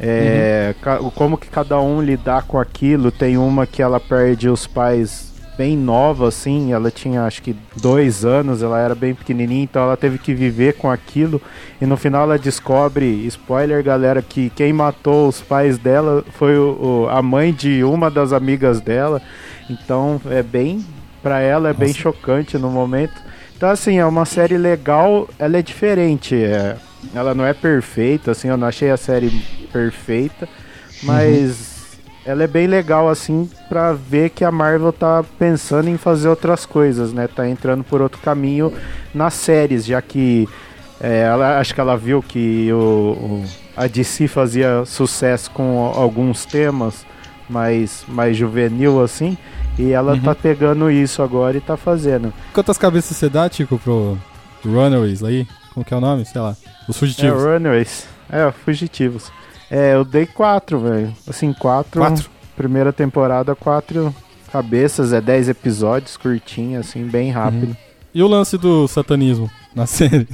[0.00, 3.12] É, ca- o- como que cada um lidar com aquilo.
[3.12, 5.29] Tem uma que ela perde os pais
[5.60, 6.72] bem nova, assim.
[6.72, 10.72] Ela tinha acho que dois anos, ela era bem pequenininha, então ela teve que viver
[10.72, 11.38] com aquilo.
[11.78, 17.04] E no final ela descobre, spoiler galera, que quem matou os pais dela foi o-
[17.04, 19.20] o- a mãe de uma das amigas dela.
[19.68, 20.82] Então é bem,
[21.22, 22.00] pra ela é bem Nossa.
[22.00, 23.20] chocante no momento.
[23.54, 26.34] Então assim, é uma série legal, ela é diferente.
[26.34, 26.76] é,
[27.14, 29.30] ela não é perfeita, assim, eu não achei a série
[29.70, 30.48] perfeita,
[31.02, 31.69] mas
[32.30, 36.64] ela é bem legal assim pra ver que a Marvel tá pensando em fazer outras
[36.64, 37.28] coisas, né?
[37.28, 38.72] Tá entrando por outro caminho
[39.14, 40.48] nas séries, já que
[41.00, 43.44] é, ela, acho que ela viu que o, o-
[43.76, 47.06] a DC fazia sucesso com alguns temas
[47.48, 49.36] mais, mais juvenil assim,
[49.78, 52.32] e ela tá pegando isso agora e tá fazendo.
[52.52, 54.18] Quantas cabeças você dá, Tico, pro
[54.64, 55.46] Runaways aí?
[55.72, 56.24] Como que é o nome?
[56.26, 56.54] Sei lá.
[56.88, 57.42] Os É, fugitivos.
[57.42, 58.06] Runaways.
[58.30, 59.32] É, Fugitivos.
[59.70, 61.14] É, eu dei quatro, velho.
[61.28, 62.00] Assim, quatro.
[62.00, 62.28] Quatro?
[62.56, 64.14] Primeira temporada, quatro
[64.50, 67.76] cabeças, é dez episódios, curtinho, assim, bem rápido.
[68.12, 70.26] E o lance do satanismo na série?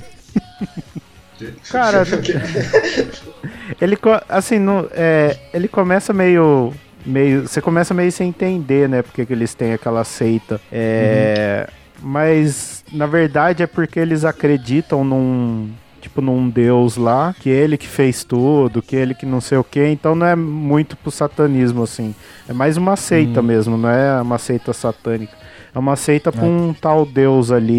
[1.71, 2.03] Cara,
[3.81, 6.73] ele, assim, no, é, ele começa meio,
[7.05, 7.47] meio...
[7.47, 9.03] Você começa meio sem entender, né?
[9.03, 10.59] Porque que eles têm aquela seita.
[10.73, 11.69] É,
[12.01, 15.71] Mas, na verdade, é porque eles acreditam num...
[16.07, 19.65] Tipo, num deus lá, que ele que fez tudo, que ele que não sei o
[19.65, 22.15] que, então não é muito pro satanismo, assim.
[22.49, 25.33] É mais uma seita mesmo, não é uma seita satânica.
[25.75, 26.49] É uma seita pra É.
[26.49, 27.75] um tal deus ali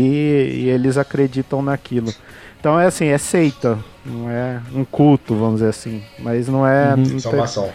[0.62, 2.14] e eles acreditam naquilo.
[2.60, 6.04] Então é assim, é seita, não é um culto, vamos dizer assim.
[6.20, 6.98] Mas não é.
[6.98, 7.70] não Só tem- maçom.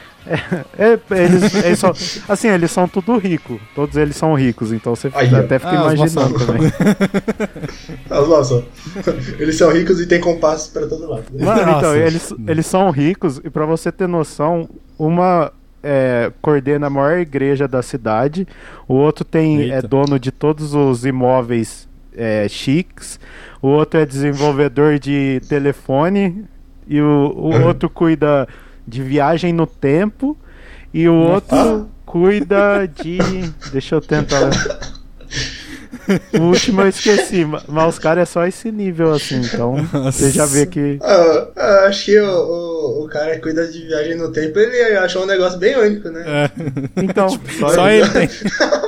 [0.79, 1.93] É, eles, eles são,
[2.29, 3.61] assim, eles são tudo ricos.
[3.75, 6.73] Todos eles são ricos, então você Aí, até fica Ah, imaginando também.
[8.09, 8.63] As maçom.
[9.39, 11.25] Eles são ricos e tem compassos pra todo lado.
[11.33, 11.79] Mano, Nossa.
[11.79, 17.19] então, eles, eles são ricos, e pra você ter noção, uma é, coordena a maior
[17.19, 18.47] igreja da cidade,
[18.87, 23.19] o outro tem é dono de todos os imóveis é, chiques,
[23.61, 26.45] o outro é desenvolvedor de telefone,
[26.87, 28.47] e o, o outro cuida
[28.87, 30.37] de viagem no tempo,
[30.93, 33.19] e o outro cuida de.
[33.73, 34.51] Deixa eu tentar.
[36.35, 40.31] O último eu esqueci, ma- mas os caras é só esse nível assim, então você
[40.31, 40.99] já vê que.
[41.01, 44.97] Ah, ah, acho que o, o, o cara que cuida de viagem no tempo, ele
[44.99, 46.25] achou um negócio bem único, né?
[46.27, 46.51] É.
[47.03, 48.29] Então, só, Só ele, ele tem.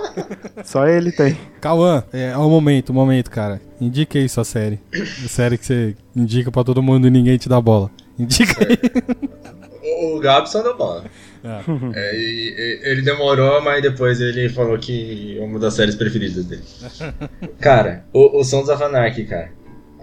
[0.64, 1.38] só ele tem.
[1.60, 3.60] Cauã, é, é o momento, o momento, cara.
[3.80, 4.80] Indica aí sua série.
[5.24, 7.90] A série que você indica pra todo mundo e ninguém te dá bola.
[8.18, 8.76] Indica aí.
[9.84, 11.04] o, o Gabson deu bola.
[11.44, 11.60] Ah.
[11.94, 16.44] É, e- e- ele demorou, mas depois ele falou que é uma das séries preferidas
[16.44, 16.62] dele.
[17.60, 19.50] Cara, o, o Sons of Anarchy, cara.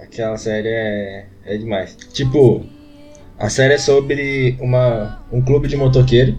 [0.01, 1.95] Aquela série é, é demais.
[2.13, 2.65] Tipo,
[3.39, 6.37] a série é sobre uma, um clube de motoqueiro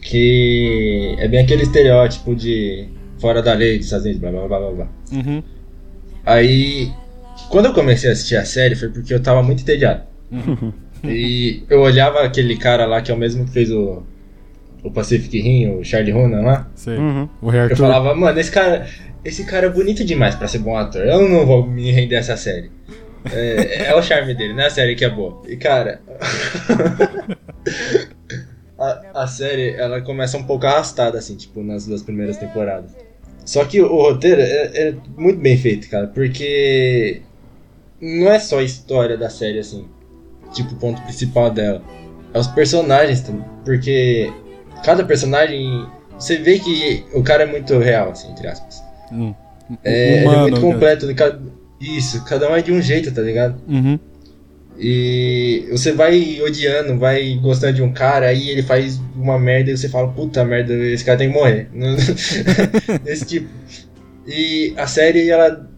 [0.00, 4.58] que é bem aquele estereótipo de fora da lei dos Estados Unidos, blá blá blá
[4.60, 4.88] blá blá.
[5.12, 5.42] Uhum.
[6.24, 6.90] Aí,
[7.50, 10.02] quando eu comecei a assistir a série foi porque eu tava muito entediado.
[11.04, 14.02] E eu olhava aquele cara lá que é o mesmo que fez o,
[14.82, 16.70] o Pacific Rim, o Charlie Hunnam lá.
[16.74, 16.96] Sei.
[16.96, 17.28] Uhum.
[17.40, 17.76] O Rei Eu Arthur.
[17.76, 18.86] falava, mano, esse cara,
[19.24, 21.02] esse cara é bonito demais pra ser bom ator.
[21.02, 22.70] Eu não vou me render a essa série.
[23.32, 25.42] É, é o charme dele, não é a série que é boa.
[25.48, 26.00] E cara.
[28.78, 32.90] a, a série, ela começa um pouco arrastada, assim, tipo, nas duas primeiras temporadas.
[33.44, 37.22] Só que o, o roteiro é, é muito bem feito, cara, porque.
[38.00, 39.86] Não é só a história da série, assim.
[40.52, 41.82] Tipo, o ponto principal dela.
[42.34, 43.32] É os personagens, tá?
[43.64, 44.30] porque
[44.84, 45.86] cada personagem.
[46.18, 48.82] Você vê que o cara é muito real, assim, entre aspas.
[49.10, 49.34] Hum.
[49.82, 50.72] É, ele é Humano, muito cara.
[50.72, 51.14] completo.
[51.14, 51.40] cada-
[51.80, 53.56] Isso, cada um é de um jeito, tá ligado?
[53.68, 53.98] Uhum.
[54.78, 59.76] E você vai odiando, vai gostando de um cara, aí ele faz uma merda e
[59.76, 61.68] você fala, puta merda, esse cara tem que morrer.
[63.04, 63.48] Desse tipo.
[64.26, 65.68] E a série, ela.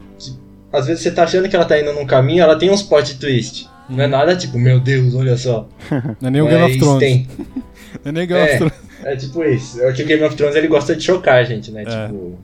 [0.72, 3.18] Às vezes você tá achando que ela tá indo num caminho, ela tem uns plot
[3.18, 3.68] twist.
[3.88, 5.68] Não é nada tipo, meu Deus, olha só.
[6.20, 6.98] Não é nem o Game of Thrones.
[7.00, 7.28] tem.
[8.04, 8.56] Não é nem Game of É.
[8.58, 8.84] Thrones.
[9.04, 9.82] É tipo isso.
[9.82, 11.82] É que o Game of Thrones ele gosta de chocar a gente, né?
[11.86, 12.06] É.
[12.06, 12.38] Tipo.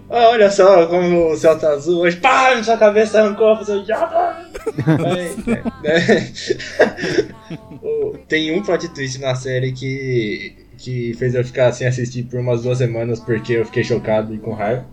[0.08, 2.16] Ah, olha só como o céu tá azul hoje.
[2.18, 4.14] Pá, na sua cabeça arrancou seu diabo.
[5.84, 6.32] É, é, é.
[7.82, 10.54] O- Tem um plot twist na série que.
[10.76, 14.38] que fez eu ficar sem assistir por umas duas semanas porque eu fiquei chocado e
[14.38, 14.86] com raiva.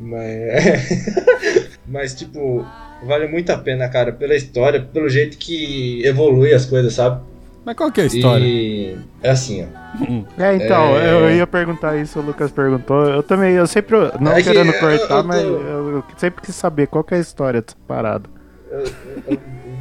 [0.00, 1.75] Mas.
[1.88, 2.64] Mas, tipo,
[3.04, 7.20] vale muito a pena, cara, pela história, pelo jeito que evolui as coisas, sabe?
[7.64, 8.44] Mas qual que é a história?
[8.44, 10.42] E é assim, ó.
[10.42, 11.12] É, então, É.
[11.12, 13.08] eu ia perguntar isso, o Lucas perguntou.
[13.08, 16.04] Eu também, eu sempre, não É que querendo eu- cortar, eu tô- mas eu, eu
[16.16, 18.28] sempre quis saber qual que é a história dessa parada.
[18.70, 18.86] Eu, eu-
[19.30, 19.38] eu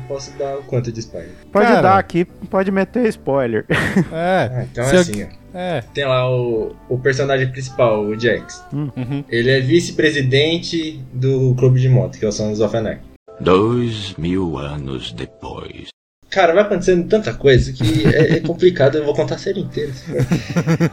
[0.07, 1.31] posso dar quanto de spoiler?
[1.51, 1.81] Pode Cara.
[1.81, 3.65] dar aqui, pode meter spoiler.
[4.11, 4.49] É.
[4.53, 5.27] Ah, então é eu- assim, ó.
[5.57, 5.81] É.
[5.93, 8.61] Tem lá o, o personagem principal, o Jax.
[8.73, 9.23] Uhum.
[9.29, 13.01] Ele é vice-presidente do clube de moto, que é o Sons of Anarchy.
[13.39, 15.87] Dois mil anos depois.
[16.29, 19.91] Cara, vai acontecendo tanta coisa que é, é complicado, eu vou contar a série inteira.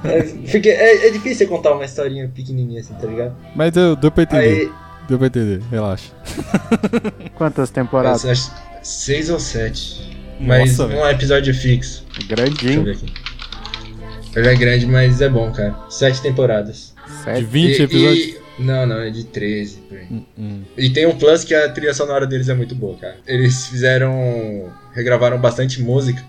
[0.05, 3.35] É, porque é, é difícil você contar uma historinha pequenininha assim, tá ligado?
[3.57, 4.61] Mas deu, deu pra entender.
[4.61, 4.72] Aí,
[5.09, 6.12] Deu pra entender, relaxa.
[7.35, 8.53] Quantas temporadas?
[8.83, 10.11] Eu acho seis ou sete.
[10.40, 12.05] Mas Nossa, não é episódio fixo.
[12.18, 12.85] Deixa eu Grandinho.
[12.85, 13.12] ver aqui.
[14.35, 15.75] Ele é grande, mas é bom, cara.
[15.90, 16.95] Sete temporadas.
[17.07, 17.45] De Sete.
[17.45, 18.27] 20 E- episódios.
[18.27, 19.77] e- Não, não, é de 13.
[19.88, 20.07] Por aí.
[20.11, 20.62] Hum, hum.
[20.77, 23.16] E tem um plus que a trilha sonora deles é muito boa, cara.
[23.27, 24.71] Eles fizeram.
[24.95, 26.23] regravaram bastante música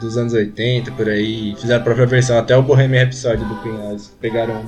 [0.00, 1.54] dos anos 80 por aí.
[1.60, 3.90] Fizeram a própria versão, até o Bohemian Rhapsody do Queen.
[3.90, 4.64] Eles pegaram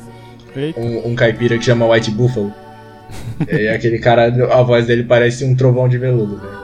[0.76, 2.52] um, um caipira que chama White Buffalo.
[3.50, 6.54] E aquele cara, a voz dele parece um trovão de veludo, velho.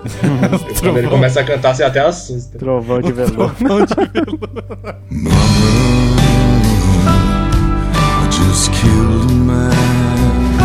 [0.81, 2.59] Quando ele começa a cantar, você até assusta.
[2.59, 3.53] Trovão de veludo.
[3.61, 4.48] Não de veludo.
[7.92, 9.70] I just killed a man.
[10.61, 10.62] I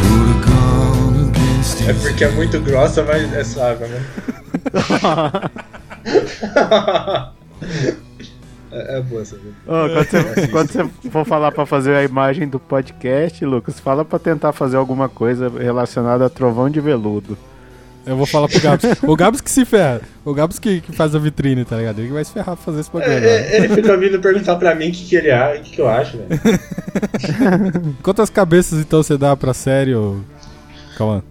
[0.00, 4.00] put a gun against É porque é muito grossa, mas é suave, né?
[8.72, 9.36] é, é boa essa.
[9.36, 14.04] Ô, quando, você, quando você for falar pra fazer a imagem do podcast, Lucas, fala
[14.04, 17.36] pra tentar fazer alguma coisa relacionada a trovão de veludo.
[18.06, 18.84] Eu vou falar pro Gabs.
[19.02, 20.00] O Gabs que se ferra.
[20.24, 21.98] O Gabs que, que faz a vitrine, tá ligado?
[21.98, 23.12] Ele que vai se ferrar pra fazer esse bagulho.
[23.12, 23.28] É, né?
[23.28, 25.80] é, ele fica vindo perguntar pra mim o que, que ele acha, o que, que
[25.80, 27.96] eu acho, velho.
[28.02, 30.18] Quantas cabeças então você dá pra série, ô.
[30.96, 31.22] Calma.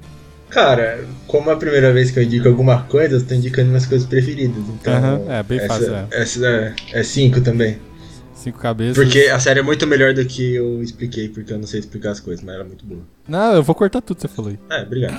[0.49, 3.85] Cara, como é a primeira vez que eu indico alguma coisa, eu tô indicando minhas
[3.85, 4.57] coisas preferidas.
[4.57, 6.07] Então, Aham, é, bem essa, fácil, é.
[6.12, 7.77] Essa é, é cinco também.
[8.33, 8.95] Cinco cabeças.
[8.95, 12.12] Porque a série é muito melhor do que eu expliquei, porque eu não sei explicar
[12.12, 13.01] as coisas, mas ela é muito boa.
[13.27, 14.59] Não, eu vou cortar tudo que você falou aí.
[14.69, 15.17] É, obrigado.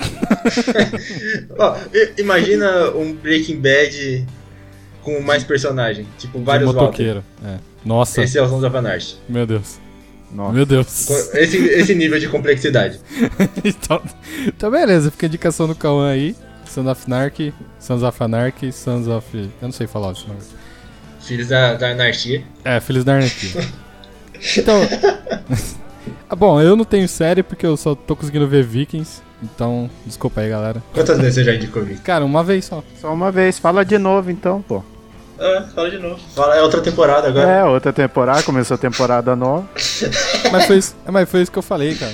[1.57, 1.77] Ó,
[2.17, 4.25] imagina um Breaking Bad
[5.03, 7.23] com mais personagem, tipo vários motoqueiro.
[7.45, 7.57] É.
[7.85, 9.15] Nossa, Esse é o Sons of Anarchy.
[9.29, 9.79] meu Deus.
[10.33, 10.53] Nossa.
[10.53, 11.09] Meu Deus.
[11.33, 12.99] Esse, esse nível de complexidade.
[13.63, 14.01] então,
[14.47, 16.35] então, beleza, fica a indicação do Cauã aí.
[16.65, 19.25] Sons of Anarchy, Sons of Anarchy, Sons of.
[19.35, 20.39] Eu não sei falar esse nome.
[21.19, 22.43] Filhos da, da anarquia.
[22.63, 23.67] É, Filhos da Anarquia.
[24.57, 24.79] Então.
[26.29, 29.21] ah, bom, eu não tenho série porque eu só tô conseguindo ver Vikings.
[29.43, 30.81] Então, desculpa aí, galera.
[30.93, 32.01] Quantas vezes você já indicou Vic?
[32.01, 32.83] Cara, uma vez só.
[32.99, 34.83] Só uma vez, fala de novo então, pô.
[35.43, 36.19] Ah, fala de novo.
[36.35, 37.49] Fala, é outra temporada agora.
[37.49, 39.67] É, outra temporada, começou a temporada nova.
[40.51, 42.13] Mas foi isso, é, mas foi isso que eu falei, cara.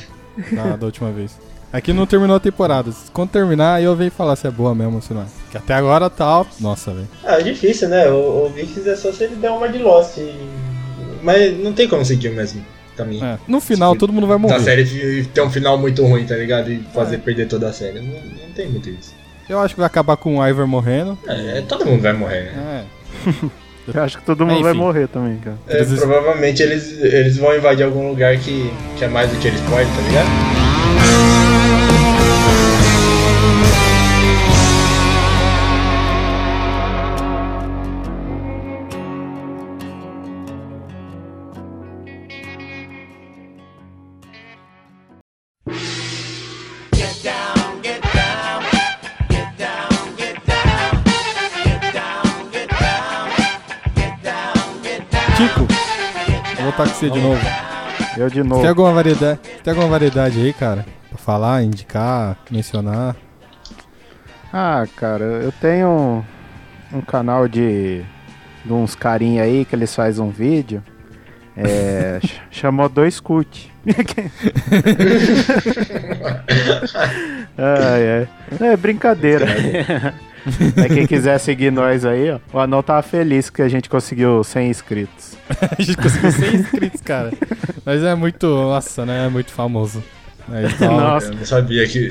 [0.52, 1.38] Na, da última vez.
[1.74, 2.92] Aqui não terminou a temporada.
[3.12, 5.26] Quando terminar, aí eu venho falar se é boa mesmo ou se não é.
[5.52, 6.46] Que até agora tá.
[6.62, 7.08] Nossa, velho.
[7.26, 8.08] Ah, é difícil, né?
[8.10, 10.18] O, o Vikings é só se ele der uma de Lost.
[10.18, 10.34] e-
[11.22, 12.63] Mas não tem como seguir o mesmo
[12.96, 13.26] caminho.
[13.26, 13.38] É.
[13.48, 14.60] No final, todo mundo vai Da morrer.
[14.62, 16.72] série fi- ter um final muito ruim, tá ligado?
[16.72, 18.00] E fazer perder toda a série.
[18.00, 19.13] Não, não tem muito isso.
[19.50, 21.18] Eu acho que vai acabar com o Ivor morrendo.
[21.28, 22.84] É, todo mundo vai morrer, né?
[22.94, 22.97] É.
[23.94, 25.58] Eu acho que todo mundo vai morrer também, cara.
[25.66, 29.62] É, provavelmente eles, eles vão invadir algum lugar que, que é mais do que eles
[29.62, 30.66] podem, tá ligado?
[56.98, 57.40] Você de novo.
[58.18, 58.62] Eu de novo.
[58.62, 60.84] Tem alguma variedade, tem alguma variedade aí, cara?
[61.10, 63.16] Pra falar, indicar, mencionar?
[64.52, 68.02] Ah, cara, eu tenho um, um canal de,
[68.66, 70.82] de uns carinha aí que eles fazem um vídeo.
[71.58, 73.72] É, ch- chamou Dois Cut.
[77.58, 78.28] ai, ai.
[78.60, 79.46] Não, é brincadeira.
[80.78, 82.39] É, quem quiser seguir nós aí, ó.
[82.54, 85.38] O Anão tava feliz que a gente conseguiu 100 inscritos.
[85.78, 87.32] a gente conseguiu 100 inscritos, cara.
[87.86, 89.26] Mas é muito, nossa, né?
[89.26, 90.04] É muito famoso.
[90.50, 91.28] É, então, Nossa.
[91.28, 92.08] Eu não sabia que.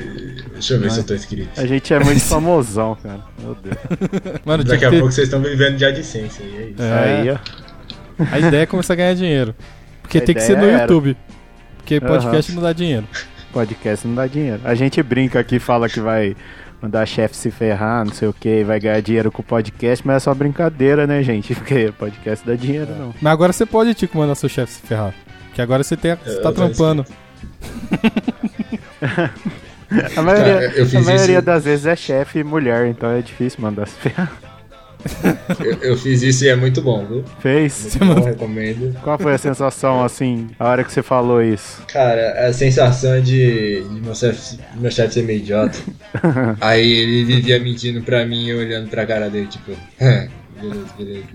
[0.53, 1.59] Deixa eu ver se eu tô inscrito.
[1.59, 3.21] A gente é muito famosão, cara.
[3.41, 3.75] Meu Deus.
[4.45, 6.43] Mano, Daqui que a ter- pouco vocês estão vivendo de AdSense.
[6.43, 6.81] aí, é isso.
[6.83, 7.21] É.
[7.21, 7.37] Aí, ó.
[8.31, 9.53] A ideia é começar a ganhar dinheiro.
[10.01, 10.81] Porque A tem que ser no era.
[10.81, 11.15] YouTube.
[11.77, 13.07] Porque podcast não dá dinheiro.
[13.53, 14.59] Podcast não dá dinheiro.
[14.63, 16.35] A gente brinca aqui, fala que vai
[16.81, 20.17] mandar chefe se ferrar, não sei o que, vai ganhar dinheiro com o podcast, mas
[20.17, 21.53] é só brincadeira, né, gente?
[21.55, 23.13] Porque podcast dá dinheiro, não.
[23.21, 25.13] Mas agora você pode, Tico, mandar seu chefe se ferrar.
[25.47, 27.05] Porque agora você, tem, você tá trampando.
[30.17, 33.61] A maioria, Cara, a maioria isso- das vezes é chefe e mulher, então é difícil
[33.61, 34.31] mandar se ferrar.
[35.63, 37.23] Eu, eu fiz isso e é muito bom, viu?
[37.39, 37.95] Fez?
[37.99, 38.93] Eu recomendo.
[39.03, 41.83] Qual foi a sensação, assim, a hora que você falou isso?
[41.87, 45.77] Cara, a sensação de, de meu chefe meu chefe ser meio idiota.
[46.59, 50.27] Aí ele vivia mentindo pra mim e olhando pra cara dele, tipo, "Hã,
[50.61, 51.25] beleza, beleza.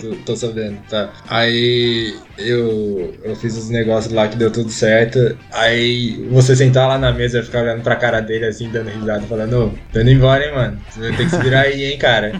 [0.00, 1.10] Tô, tô sabendo, tá.
[1.28, 5.36] Aí eu, eu fiz os negócios lá que deu tudo certo.
[5.52, 9.22] Aí você sentar lá na mesa e ficar olhando pra cara dele assim, dando risada,
[9.26, 10.78] falando, ô, tô indo embora, hein, mano.
[10.90, 12.32] Você vai ter que se virar aí, hein, cara.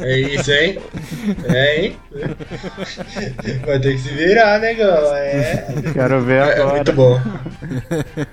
[0.00, 0.78] É isso, hein?
[1.52, 1.96] É, hein?
[3.66, 5.14] Vai ter que se virar, negão.
[5.14, 5.66] É.
[5.92, 6.74] Quero ver É, é agora.
[6.76, 7.20] muito bom.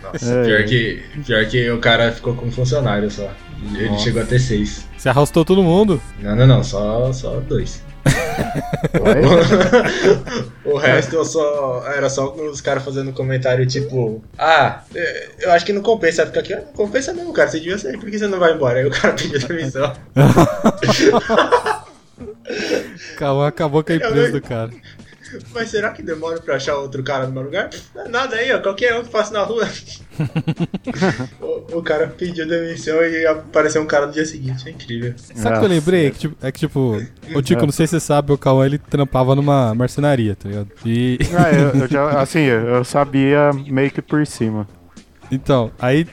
[0.04, 0.64] Nossa, É, pior, é.
[0.64, 3.32] que, pior que o cara ficou com um funcionário só.
[3.74, 4.04] Ele Nossa.
[4.04, 4.86] chegou a ter seis.
[4.98, 6.02] Você arrastou todo mundo.
[6.20, 7.84] Não, não, não, só, só dois.
[10.64, 11.84] o resto eu só.
[11.88, 14.24] Era só os caras fazendo comentário tipo.
[14.38, 14.82] Ah,
[15.40, 16.54] eu acho que não compensa ficar aqui.
[16.54, 17.50] Ah, Não compensa mesmo, cara.
[17.50, 18.80] Você devia sair, por que você não vai embora?
[18.80, 19.92] Aí o cara pediu demissão.
[23.18, 24.70] Calma, acabou com a empresa do cara.
[25.54, 27.70] Mas será que demora pra achar outro cara no meu lugar?
[27.94, 28.60] Não é nada aí, ó.
[28.60, 29.68] Qualquer um que passa na rua.
[31.42, 34.68] o, o cara pediu demissão e apareceu um cara no dia seguinte.
[34.68, 35.14] É incrível.
[35.18, 36.12] Sabe o que eu lembrei?
[36.12, 37.02] Que, tipo, é que, tipo,
[37.34, 40.70] o Tico, não sei se você sabe, o Cauã, ele trampava numa marcenaria, tá ligado?
[40.86, 44.68] E, Ah, eu, eu já, assim, eu sabia meio que por cima.
[45.32, 46.08] então, aí,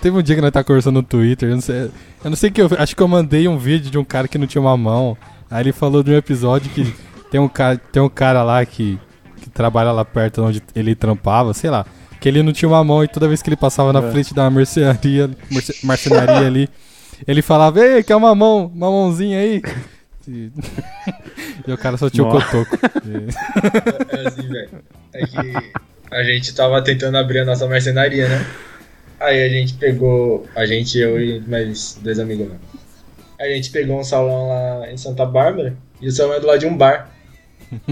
[0.00, 1.90] teve um dia que nós tá conversando no Twitter, eu não sei,
[2.24, 4.38] eu não sei que eu, acho que eu mandei um vídeo de um cara que
[4.38, 5.16] não tinha uma mão,
[5.50, 6.94] aí ele falou de um episódio que
[7.32, 9.00] tem um cara, tem um cara lá que,
[9.38, 11.84] que trabalha lá perto onde ele trampava, sei lá,
[12.20, 14.10] que ele não tinha uma mão e toda vez que ele passava na É.
[14.12, 16.68] frente da mercearia, merce- marcenaria ali,
[17.26, 19.62] ele falava, ei, quer uma mão, uma mãozinha aí?
[20.28, 20.50] E,
[21.66, 22.76] e o cara só tinha o cotoco.
[23.06, 24.68] E- É assim, velho.
[25.14, 25.72] É que
[26.10, 28.46] a gente tava tentando abrir a nossa marcenaria, né?
[29.18, 30.46] Aí a gente pegou.
[30.54, 32.60] A gente, eu e mais dois amigos meus.
[33.40, 36.58] A gente pegou um salão lá em Santa Bárbara e o salão é do lado
[36.60, 37.10] de um bar.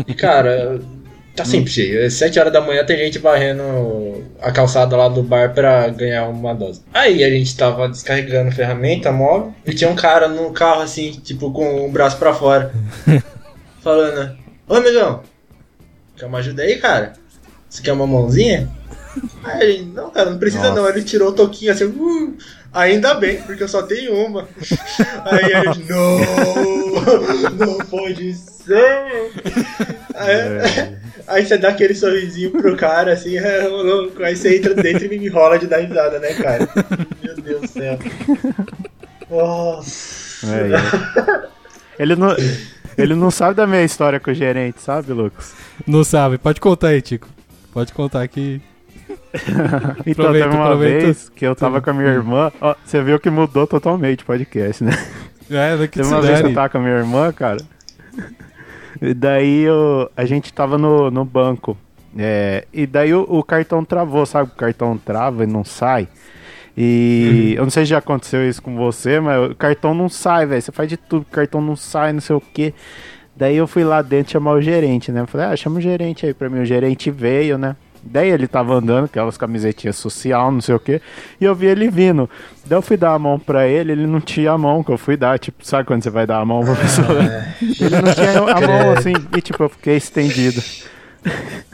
[0.07, 0.81] E cara,
[1.35, 2.05] tá sempre cheio.
[2.05, 6.29] Às 7 horas da manhã tem gente varrendo a calçada lá do bar pra ganhar
[6.29, 6.83] uma dose.
[6.93, 11.53] Aí a gente tava descarregando ferramenta móvel e tinha um cara no carro assim, tipo,
[11.53, 12.73] com o braço pra fora.
[13.83, 14.37] Falando,
[14.69, 15.23] ô amigão,
[16.17, 17.15] quer uma ajuda aí, cara?
[17.69, 18.69] Você quer uma mãozinha?
[19.43, 20.81] Aí ele, não, cara, não precisa Nossa.
[20.81, 20.89] não.
[20.89, 22.37] Ele tirou o toquinho assim, uh,
[22.73, 24.49] ainda bem, porque eu só tenho uma.
[25.25, 26.19] Aí ele, não,
[27.59, 29.31] não pode ser.
[30.15, 34.23] Aí, aí você dá aquele sorrisinho pro cara, assim, é, louco.
[34.23, 36.69] aí você entra dentro e me enrola de dar risada, né, cara?
[37.23, 37.99] Meu Deus do céu.
[39.31, 40.47] Nossa.
[40.47, 41.49] É, é.
[41.99, 42.35] Ele não,
[42.97, 45.53] ele não sabe da minha história com o gerente, sabe, Lucas?
[45.87, 47.29] Não sabe, pode contar aí, Tico.
[47.73, 48.61] Pode contar que.
[50.07, 51.05] Então, Aproveita, teve uma aproveita.
[51.05, 52.51] vez que eu tava com a minha irmã.
[52.61, 54.93] Ó, você viu que mudou totalmente o podcast, né?
[55.51, 57.59] É, daqui Teve uma vez que eu tava com a minha irmã, cara.
[59.03, 61.75] E daí eu, a gente tava no, no banco.
[62.19, 64.51] É, e daí o, o cartão travou, sabe?
[64.51, 66.07] O cartão trava e não sai.
[66.77, 70.45] E eu não sei se já aconteceu isso com você, mas o cartão não sai,
[70.45, 70.61] velho.
[70.61, 72.75] Você faz de tudo, o cartão não sai, não sei o quê.
[73.35, 75.21] Daí eu fui lá dentro chamar o gerente, né?
[75.21, 76.61] Eu falei, ah, chama o gerente aí pra mim.
[76.61, 77.75] O gerente veio, né?
[78.03, 81.01] Daí ele tava andando, aquelas camisetinhas social, não sei o quê.
[81.41, 82.29] E eu vi ele vindo.
[82.67, 84.99] Daí eu fui dar a mão pra ele, ele não tinha a mão que eu
[84.99, 85.39] fui dar.
[85.39, 87.09] Tipo, sabe quando você vai dar a mão pra pessoa?
[87.61, 89.13] Ele não tinha a mão assim.
[89.37, 90.63] E tipo, eu fiquei estendido.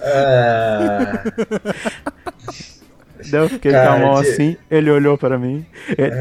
[0.03, 1.23] Ah,
[3.31, 5.65] Daí eu fiquei com Cara, a mão que- assim, ele olhou pra mim,
[5.97, 6.13] ele,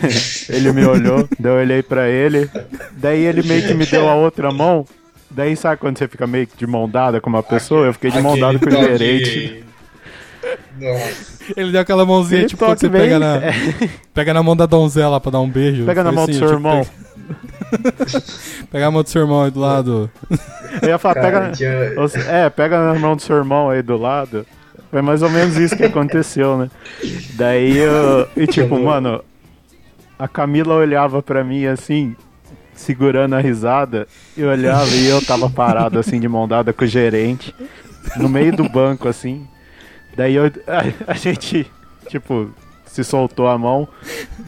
[0.48, 2.48] ele me olhou, daí eu olhei pra ele,
[2.92, 4.86] daí ele meio que me deu a outra mão,
[5.30, 7.86] daí sabe quando você fica meio que de mão dada com uma pessoa?
[7.86, 9.64] Eu fiquei de mão dada com o aquele gerente.
[10.80, 11.36] Nossa.
[11.56, 13.52] Ele deu aquela mãozinha, Ele tipo, quando você bem, pega na, é.
[14.14, 15.84] pega na mão da donzela pra dar um beijo.
[15.84, 16.86] Pega na mão do assim, seu tipo, irmão.
[16.86, 17.06] pega-
[18.70, 20.10] Pega a mão do seu irmão aí do lado.
[20.82, 23.96] Eu ia falar, Cara, pega, os- é, pega na mão do seu irmão aí do
[23.96, 24.46] lado.
[24.90, 26.70] Foi mais ou menos isso que aconteceu, né?
[27.34, 28.28] Daí eu.
[28.36, 29.22] E tipo, mano,
[30.18, 32.14] a Camila olhava pra mim assim,
[32.76, 34.06] segurando a risada,
[34.36, 37.54] e olhava e eu tava parado assim de mão dada com o gerente,
[38.16, 39.46] no meio do banco assim.
[40.16, 41.70] Daí eu, a, a gente,
[42.08, 42.50] tipo,
[42.86, 43.88] se soltou a mão.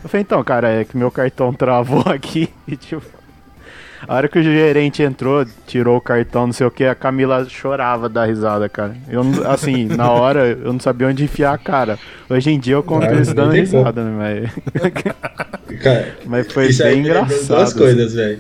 [0.03, 3.18] Eu falei, então, cara, é que meu cartão travou aqui e tipo.
[4.07, 7.45] A hora que o gerente entrou, tirou o cartão, não sei o que, a Camila
[7.49, 8.97] chorava da risada, cara.
[9.09, 11.99] Eu, assim, na hora eu não sabia onde enfiar a cara.
[12.31, 14.51] Hoje em dia eu conto Claro, eles dando risada, né?
[14.75, 15.03] Mas,
[15.83, 17.47] Cara, mas foi isso bem engraçado.
[17.47, 17.79] duas assim.
[17.79, 18.39] coisas, velho.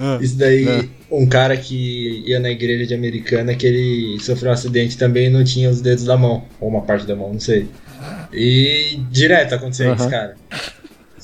[0.00, 0.84] Ah, Isso daí, É.
[1.10, 5.30] um cara que ia na igreja de americana, que ele sofreu um acidente também e
[5.30, 7.66] não tinha os dedos da mão, ou uma parte da mão, não sei.
[8.32, 10.10] E direto aconteceu isso, Aham.
[10.10, 10.36] cara.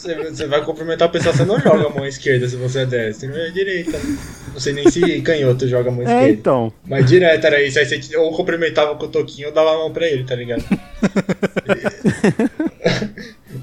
[0.04, 3.34] Você, vai cumprimentar a pessoa, você não joga a mão esquerda se você é destro,
[3.34, 3.98] é direita.
[4.52, 6.28] Não sei nem se canhoto joga a mão É, esquerda.
[6.28, 6.72] então.
[6.86, 9.92] Mas direto era isso, aí você ou cumprimentava com o toquinho ou dava a mão
[9.92, 10.64] pra ele, tá ligado?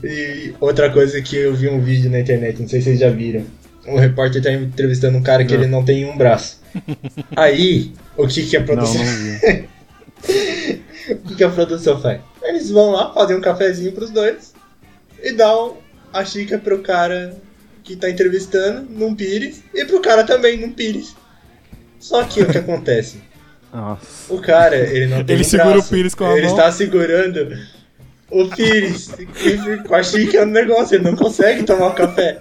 [0.03, 2.99] E, e outra coisa que eu vi um vídeo na internet, não sei se vocês
[2.99, 3.45] já viram.
[3.87, 6.59] Um repórter tá entrevistando um cara que ele não tem um braço.
[7.35, 9.03] Aí, o que que a Não, produção...
[9.03, 9.69] não vi.
[11.13, 12.19] o que que a produção faz?
[12.43, 14.53] Eles vão lá, fazem um cafezinho pros dois
[15.21, 15.77] e dão
[16.13, 17.35] a xícara pro cara
[17.83, 21.15] que tá entrevistando, num pires, e pro cara também, num pires.
[21.99, 23.21] Só que o que acontece?
[23.73, 24.31] Nossa.
[24.33, 25.89] O cara, ele não tem Ele um segura o braço.
[25.89, 26.55] pires com a Ele mão.
[26.57, 27.57] está segurando
[28.29, 29.09] o pires
[29.87, 30.95] com a xícara no negócio.
[30.95, 32.39] Ele não consegue tomar o café.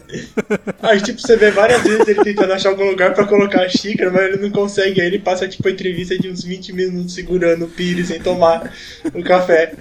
[0.82, 4.10] Aí, tipo, você vê várias vezes ele tentando achar algum lugar pra colocar a xícara,
[4.10, 5.00] mas ele não consegue.
[5.00, 8.72] Aí ele passa, tipo, a entrevista de uns 20 minutos segurando o pires sem tomar
[9.14, 9.72] o café.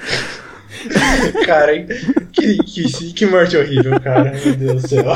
[1.46, 1.84] Cara,
[2.32, 4.32] que, que, que morte horrível, cara.
[4.32, 5.06] Meu Deus do céu.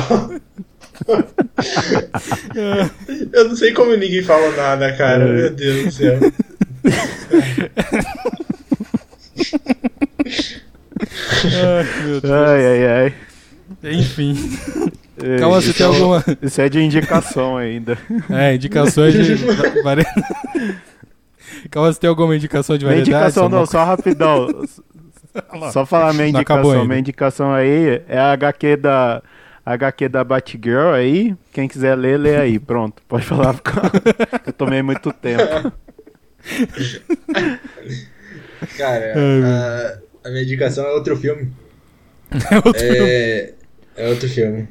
[3.34, 5.26] Eu não sei como ninguém falou nada, cara.
[5.26, 6.20] Meu Deus do céu.
[11.45, 12.34] Ai, meu Deus.
[12.34, 13.14] Ai, ai, ai.
[13.91, 14.36] Enfim.
[15.22, 16.24] É, Calma, você tem é alguma.
[16.41, 17.97] Isso é de indicação ainda.
[18.30, 19.36] É, indicações de.
[21.70, 23.10] Calma, você tem alguma indicação de variedade?
[23.10, 24.47] indicação não, só rapidão.
[25.72, 26.86] Só falar minha indicação.
[26.86, 29.22] Minha indicação aí é a HQ da.
[29.66, 31.36] a HQ da Batgirl aí.
[31.52, 32.60] Quem quiser ler, lê aí.
[32.60, 33.02] Pronto.
[33.08, 33.56] Pode falar.
[34.46, 35.72] Eu tomei muito tempo.
[38.78, 41.52] Cara, a, a minha indicação é outro filme.
[42.50, 43.10] É outro filme.
[43.10, 43.54] É,
[43.96, 44.68] é outro filme.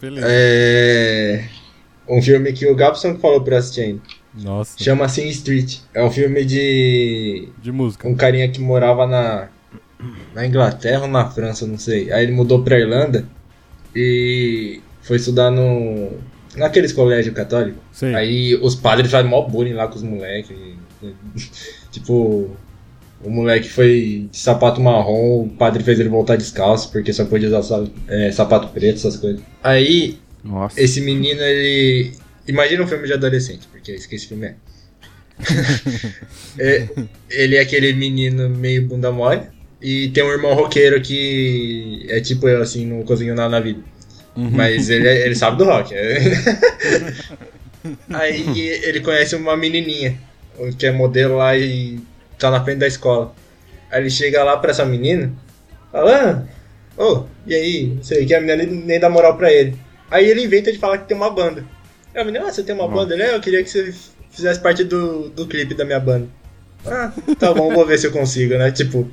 [0.00, 0.26] Beleza.
[0.28, 1.44] É
[2.08, 4.02] um filme que o Gabson falou pra assistir ainda.
[4.34, 5.78] Nossa, Chama Sin Street.
[5.94, 8.08] É um filme de de música.
[8.08, 9.48] um carinha que morava na,
[10.34, 12.12] na Inglaterra ou na França, não sei.
[12.12, 13.24] Aí ele mudou pra Irlanda
[13.94, 16.10] e foi estudar no
[16.56, 17.80] naqueles colégios católicos.
[18.14, 20.56] Aí os padres fazem mó bullying lá com os moleques.
[21.90, 22.50] tipo,
[23.24, 27.48] o moleque foi de sapato marrom, o padre fez ele voltar descalço porque só podia
[27.48, 29.40] usar sa- é, sapato preto, essas coisas.
[29.62, 30.80] Aí Nossa.
[30.80, 32.12] esse menino, ele.
[32.46, 34.54] Imagina um filme de adolescente, porque é isso que esse filme é.
[36.58, 36.86] É,
[37.30, 39.40] ele é aquele menino meio bunda mole.
[39.82, 43.80] E tem um irmão roqueiro que é tipo eu, assim, não cozinho nada na vida.
[44.34, 45.92] Mas ele, é- ele sabe do rock.
[45.94, 46.18] é.
[48.10, 50.16] Aí ele conhece uma menininha,
[50.78, 51.98] que é modelo lá e
[52.38, 53.34] tá na frente da escola.
[53.90, 55.32] Aí ele chega lá pra essa menina,
[55.90, 56.46] fala,
[56.96, 59.76] ah, ô, e aí, não sei que, a menina nem, nem dá moral pra ele.
[60.10, 61.64] Aí ele inventa de falar que tem uma banda.
[62.14, 63.14] Aí a menina, ah, você tem uma banda?
[63.14, 63.92] Ele, é, eu queria que você
[64.30, 66.28] fizesse parte do, do clipe da minha banda.
[66.86, 68.70] Ah, tá bom, vou ver se eu consigo, né?
[68.70, 69.10] Tipo,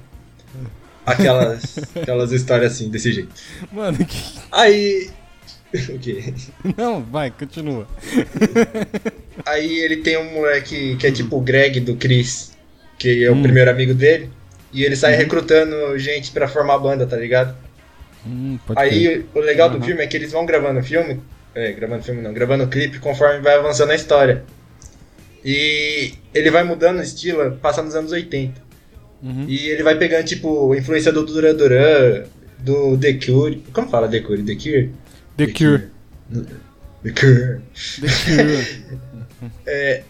[1.05, 3.29] aquelas, aquelas histórias assim, desse jeito.
[3.71, 4.17] Mano, que...
[4.51, 5.09] Aí.
[5.71, 6.33] O quê?
[6.75, 7.87] Não, vai, continua.
[9.45, 12.53] Aí ele tem um moleque que é tipo o Greg do Chris,
[12.97, 13.43] que é o Hum.
[13.43, 14.31] primeiro amigo dele.
[14.73, 17.55] E ele sai recrutando gente pra formar banda, tá ligado?
[18.25, 18.57] Hum.
[18.75, 21.21] Aí o legal do filme é que eles vão gravando filme.
[21.53, 24.43] É, gravando filme não, gravando o clipe conforme vai avançando a história.
[25.45, 28.59] E ele vai mudando o estilo, passando nos anos 80.
[29.21, 29.45] Uhum.
[29.47, 32.23] E ele vai pegando, tipo, influência do Duran Duran,
[32.59, 33.63] do The Cure.
[33.73, 34.43] Como fala The Cure?
[34.43, 34.91] The Cure?
[35.37, 35.89] The Cure.
[37.03, 37.61] The Cure.
[38.01, 39.19] The Cure.
[39.65, 40.03] É,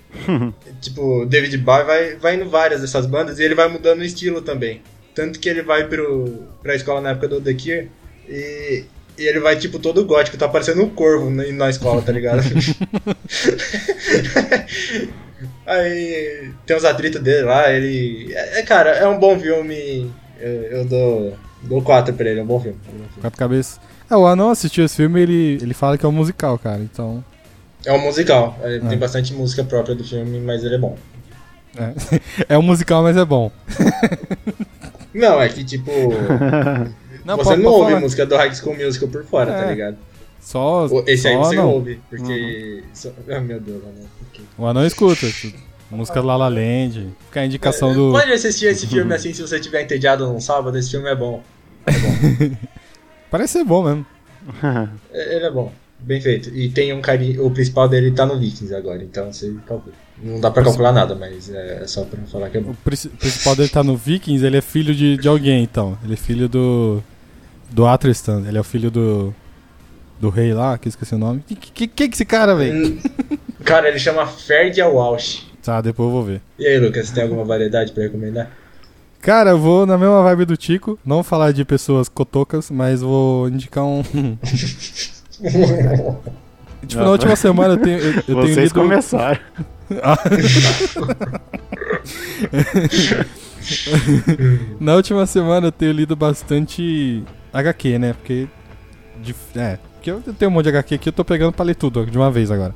[0.82, 4.42] tipo, David Bowie vai, vai indo várias dessas bandas e ele vai mudando o estilo
[4.42, 4.82] também.
[5.14, 7.92] Tanto que ele vai pro, pra escola na época do The Cure
[8.28, 8.86] e,
[9.20, 12.42] e ele vai, tipo, todo gótico, tá parecendo um corvo na, na escola, tá ligado?
[15.70, 18.34] Aí tem os atritos dele lá, ele.
[18.34, 20.12] É, é, cara, é um bom filme.
[20.40, 21.38] Eu, eu dou.
[21.62, 22.78] Dou 4 pra ele, é um bom filme.
[22.86, 23.22] é um bom filme.
[23.22, 23.80] Quatro cabeças.
[24.10, 26.80] É, o Anão assistiu esse filme ele, ele fala que é um musical, cara.
[26.82, 27.24] Então.
[27.86, 28.80] É um musical, é, É.
[28.80, 30.98] tem bastante música própria do filme, mas ele é bom.
[31.78, 31.94] É,
[32.56, 33.52] é um musical, mas é bom.
[35.14, 35.92] Não, é que tipo.
[37.26, 38.00] Não, você pode- não pode ouve falar.
[38.00, 39.62] música do High School Musical por fora, É.
[39.62, 39.98] tá ligado?
[40.42, 40.88] Só.
[41.06, 41.70] Esse aí só você não.
[41.72, 42.84] ouve, porque.
[42.94, 43.96] só- Ah, meu Deus, mano.
[44.34, 44.42] quê?
[44.58, 45.30] O Anão escuta.
[45.30, 45.58] tipo,
[45.92, 47.10] Música do La La Land.
[47.28, 48.12] Fica a indicação do.
[48.12, 51.42] Pode assistir esse filme assim se você tiver entediado num sábado, esse filme é bom.
[53.32, 54.06] Parece ser bom mesmo.
[55.14, 55.72] É- Ele é bom.
[56.02, 56.50] Bem feito.
[56.56, 57.46] E tem um carinho.
[57.46, 59.94] O principal dele tá no Vikings agora, então você calcula.
[60.22, 62.72] Não dá pra calcular nada, mas é só pra falar que é bom.
[62.72, 65.98] O princi- principal dele tá no Vikings, ele é filho de, de alguém, então.
[66.04, 67.04] Ele é filho do.
[67.70, 68.44] Do Atristan.
[68.48, 69.36] Ele é o filho do.
[70.20, 71.44] Do rei lá, que eu esqueci o nome.
[71.48, 72.88] Que que, que, que esse cara, velho?
[72.88, 73.00] Hum,
[73.64, 75.46] Cara, ele chama Ferdia Walsh.
[75.64, 76.42] Tá, depois eu vou ver.
[76.58, 78.50] E aí, Lucas, você tem alguma variedade pra recomendar?
[79.22, 80.98] Cara, eu vou na mesma vibe do Tico.
[81.06, 84.02] Não falar de pessoas cotocas, mas vou indicar um.
[86.88, 88.00] tipo, na última semana eu tenho.
[88.00, 88.74] Eu, eu tenho Vocês lido...
[88.74, 89.40] começaram.
[94.80, 98.14] Na última semana eu tenho lido bastante HQ, né?
[98.14, 98.48] Porque.
[99.22, 101.76] de- é, porque eu tenho um monte de HQ aqui, eu tô pegando pra ler
[101.76, 102.74] tudo de uma vez agora.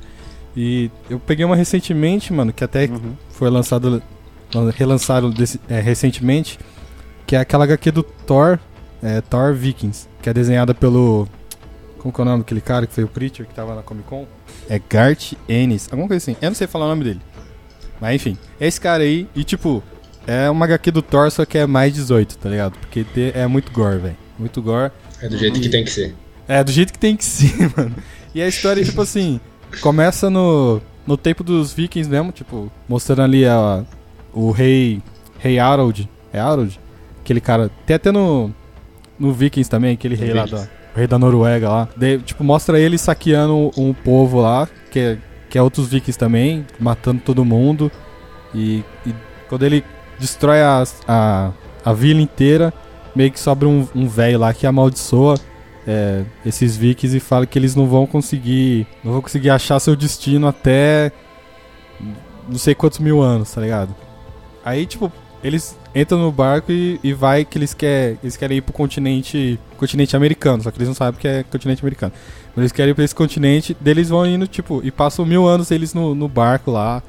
[0.56, 2.88] E eu peguei uma recentemente, mano, que até
[3.30, 4.02] foi lançado.
[4.76, 6.58] Relançaram desse- é, recentemente,
[7.26, 8.58] que é aquela HQ do Thor,
[9.02, 11.26] é, Thor Vikings, que é desenhada pelo.
[11.98, 14.06] Como que é o nome daquele cara que foi o Preacher que tava na Comic
[14.06, 14.26] Con?
[14.68, 16.36] É Gart Ennis, alguma coisa assim.
[16.40, 17.20] Eu não sei falar o nome dele.
[18.00, 19.82] Mas enfim, é esse cara aí, e tipo,
[20.26, 22.78] é uma HQ do Thor, só que é mais 18, tá ligado?
[22.78, 23.04] Porque
[23.34, 24.16] é muito gore, velho.
[24.38, 24.92] Muito gore.
[25.22, 26.14] É do jeito que tem que ser.
[26.48, 27.94] É, do jeito que tem que ser, mano.
[28.34, 29.40] E a história, tipo assim,
[29.80, 33.84] começa no, no tempo dos vikings mesmo, tipo, mostrando ali a,
[34.32, 35.02] o rei.
[35.38, 36.08] Rei Harold.
[36.32, 36.80] É Harold?
[37.20, 37.70] Aquele cara.
[37.86, 38.50] Tem até no.
[39.16, 40.68] No Vikings também, aquele rei lá da.
[40.94, 41.88] O rei da Noruega lá.
[41.96, 45.18] Daí, tipo, mostra ele saqueando um povo lá, que é,
[45.48, 47.90] que é outros vikings também, matando todo mundo.
[48.52, 49.14] E, e
[49.48, 49.84] quando ele
[50.18, 51.52] destrói as- a,
[51.84, 52.72] a vila inteira,
[53.14, 55.36] meio que sobra um, um velho lá que amaldiçoa
[55.86, 58.86] é, esses vikings e fala que eles não vão conseguir.
[59.02, 61.12] Não vão conseguir achar seu destino até.
[62.48, 63.94] Não sei quantos mil anos, tá ligado?
[64.64, 65.12] Aí, tipo,
[65.42, 69.58] eles entram no barco e, e vai que eles, quer, eles querem ir pro continente.
[69.76, 72.12] Continente americano, só que eles não sabem que é continente americano.
[72.54, 75.46] Mas eles querem ir pra esse continente, daí eles vão indo, tipo, e passam mil
[75.46, 77.02] anos eles no, no barco lá.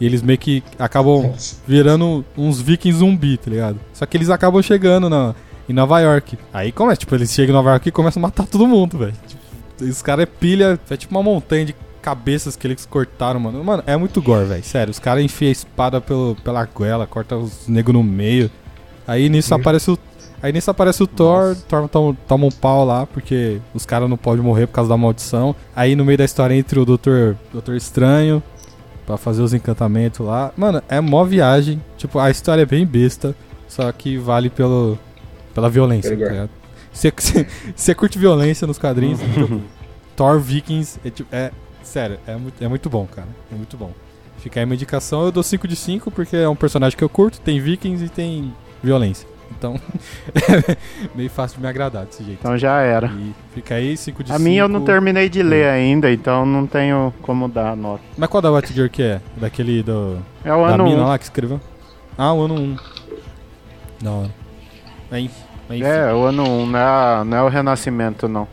[0.00, 1.32] E eles meio que acabam
[1.66, 3.78] virando uns vikings zumbi, tá ligado?
[3.92, 5.32] Só que eles acabam chegando na,
[5.68, 6.38] em Nova York.
[6.52, 9.14] Aí começa, tipo, eles chegam em Nova York e começam a matar todo mundo, velho.
[9.26, 9.42] Tipo,
[9.84, 13.62] os caras é pilha, é tipo uma montanha de cabeças que eles cortaram, mano.
[13.62, 14.64] Mano, é muito gore, velho.
[14.64, 18.50] Sério, os caras enfiam a espada pelo, pela goela, corta os negros no meio.
[19.06, 19.98] Aí nisso aparece o.
[20.42, 24.16] Aí nisso aparece o Thor, Thor toma, toma um pau lá, porque os caras não
[24.16, 25.54] podem morrer por causa da maldição.
[25.74, 28.42] Aí no meio da história entra o Doutor, Doutor Estranho,
[29.06, 30.52] Pra fazer os encantamentos lá.
[30.56, 31.82] Mano, é mó viagem.
[31.96, 33.34] Tipo, a história é bem besta.
[33.68, 34.98] Só que vale pelo,
[35.54, 36.50] pela violência, tá ligado?
[36.92, 39.20] Você, você, você curte violência nos quadrinhos.
[39.22, 39.62] então,
[40.14, 41.50] Thor Vikings é, tipo, é
[41.82, 43.28] sério, é muito, é muito bom, cara.
[43.50, 43.92] É muito bom.
[44.38, 45.24] Fica aí uma indicação.
[45.24, 47.40] Eu dou 5 de 5 porque é um personagem que eu curto.
[47.40, 49.28] Tem Vikings e tem violência.
[49.56, 49.78] Então,
[50.34, 50.76] é
[51.14, 52.38] meio fácil de me agradar desse jeito.
[52.40, 53.06] Então já era.
[53.06, 54.36] E fica aí 5 de 5.
[54.36, 58.02] A minha eu não terminei de ler ainda, então não tenho como dar a nota.
[58.16, 59.20] Mas qual da Batgirl que é?
[59.36, 60.18] Daquele do.
[60.44, 61.06] É o da ano mina 1.
[61.06, 61.60] lá que escreveu?
[62.18, 62.76] Ah, o ano 1.
[64.02, 64.41] Da hora.
[65.12, 65.84] Mas enfim.
[65.84, 68.48] É, o ano 1, não é, não é o Renascimento, não.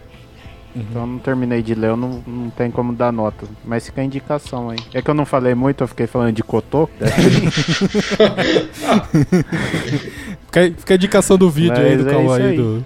[0.76, 3.48] Então eu não terminei de ler, eu não, não tem como dar nota.
[3.66, 4.78] Mas fica a indicação aí.
[4.94, 6.88] É que eu não falei muito, eu fiquei falando de Cotô.
[10.46, 12.50] Fica, aí- fica a indicação do vídeo aí do Mas é Cauã isso aí.
[12.52, 12.58] aí.
[12.58, 12.86] Do...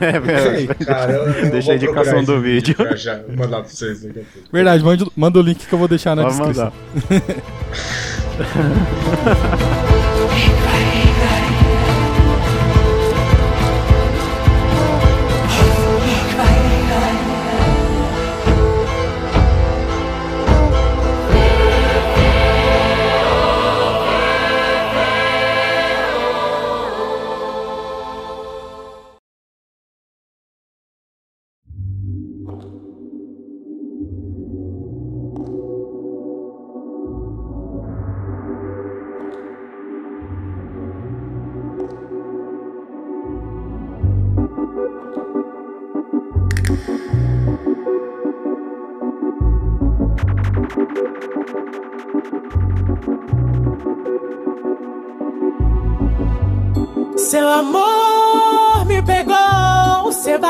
[0.00, 0.84] É, é.
[0.84, 2.74] Cara, eu, eu Deixa a vou indicação do vídeo.
[2.74, 4.48] pra já mandar pra vocês daqui a pouco.
[4.52, 6.72] Verdade, manda, manda o link que eu vou deixar na Pode descrição.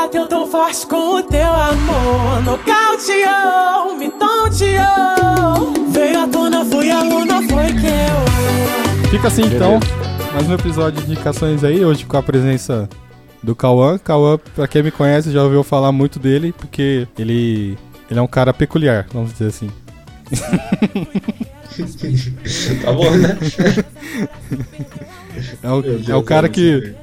[0.01, 2.41] bateu tão forte com o teu amor.
[2.43, 5.73] Nocauteou, me tonteou.
[5.89, 9.09] Veio à tona, fui aluna, foi que eu.
[9.09, 9.77] Fica assim então,
[10.31, 12.87] mais um episódio de indicações aí, hoje com a presença
[13.43, 13.97] do Cauã.
[13.97, 17.77] Cauã, pra quem me conhece, já ouviu falar muito dele, porque ele,
[18.09, 19.69] ele é um cara peculiar, vamos dizer assim.
[22.83, 23.37] Tá bom, né?
[25.63, 26.93] É o, é o cara que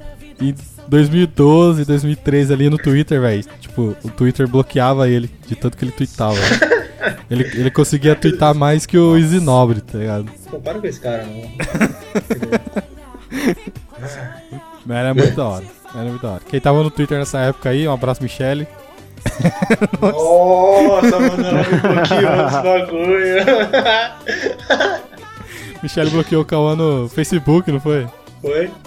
[0.89, 5.93] 2012, 2013 ali no Twitter, velho, tipo, o Twitter bloqueava ele de tanto que ele
[5.93, 6.37] tweetava.
[7.31, 10.31] ele, ele conseguia tweetar mais que o Easy Nobre, tá ligado?
[10.51, 11.51] Pô, para com esse cara, não.
[14.85, 15.65] Mas era muito da hora.
[15.95, 16.43] Era muito da hora.
[16.49, 18.67] Quem tava no Twitter nessa época aí, um abraço, Michele.
[20.01, 23.45] Nossa, mano, ela me bloqueou esse bagulho.
[25.83, 28.07] Michele bloqueou o Cauã no Facebook, não foi?
[28.41, 28.71] Foi?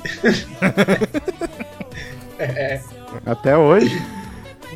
[2.40, 2.82] é.
[3.26, 4.02] Até hoje.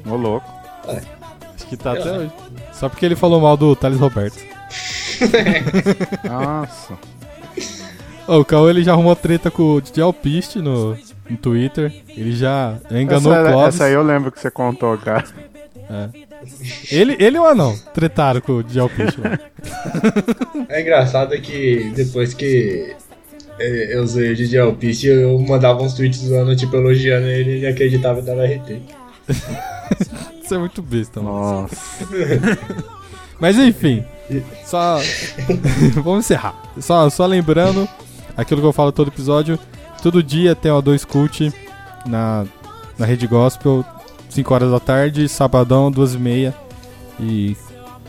[0.05, 0.47] Ô louco.
[0.85, 2.31] Acho que tá até hoje.
[2.73, 4.37] Só porque ele falou mal do Thales Roberto.
[6.23, 6.97] Nossa.
[8.27, 10.97] Ô, o Cauã ele já arrumou treta com o DJ Alpiste no,
[11.29, 11.93] no Twitter.
[12.09, 13.75] Ele já enganou essa, o Clóvis.
[13.75, 15.25] essa aí eu lembro que você contou, cara.
[15.89, 16.09] É.
[16.91, 17.77] Ele, ele ou não?
[17.93, 19.21] Tretaram com o DJ Alpiste.
[20.69, 22.95] É engraçado que depois que
[23.59, 28.19] eu usei o DJ Alpiste, eu mandava uns tweets zoando, tipo, elogiando ele e acreditava
[28.19, 28.81] e dava RT.
[30.43, 31.61] Isso é muito besta, mano.
[31.61, 31.75] Nossa.
[33.39, 34.03] Mas enfim,
[34.65, 34.99] só.
[36.03, 36.55] Vamos encerrar.
[36.79, 37.87] Só, só lembrando
[38.37, 39.59] aquilo que eu falo todo episódio:
[40.01, 41.53] todo dia tem o A2 Cult
[42.05, 42.45] na,
[42.97, 43.85] na Rede Gospel,
[44.29, 46.53] 5 horas da tarde, sabadão, 2 e meia.
[47.19, 47.55] E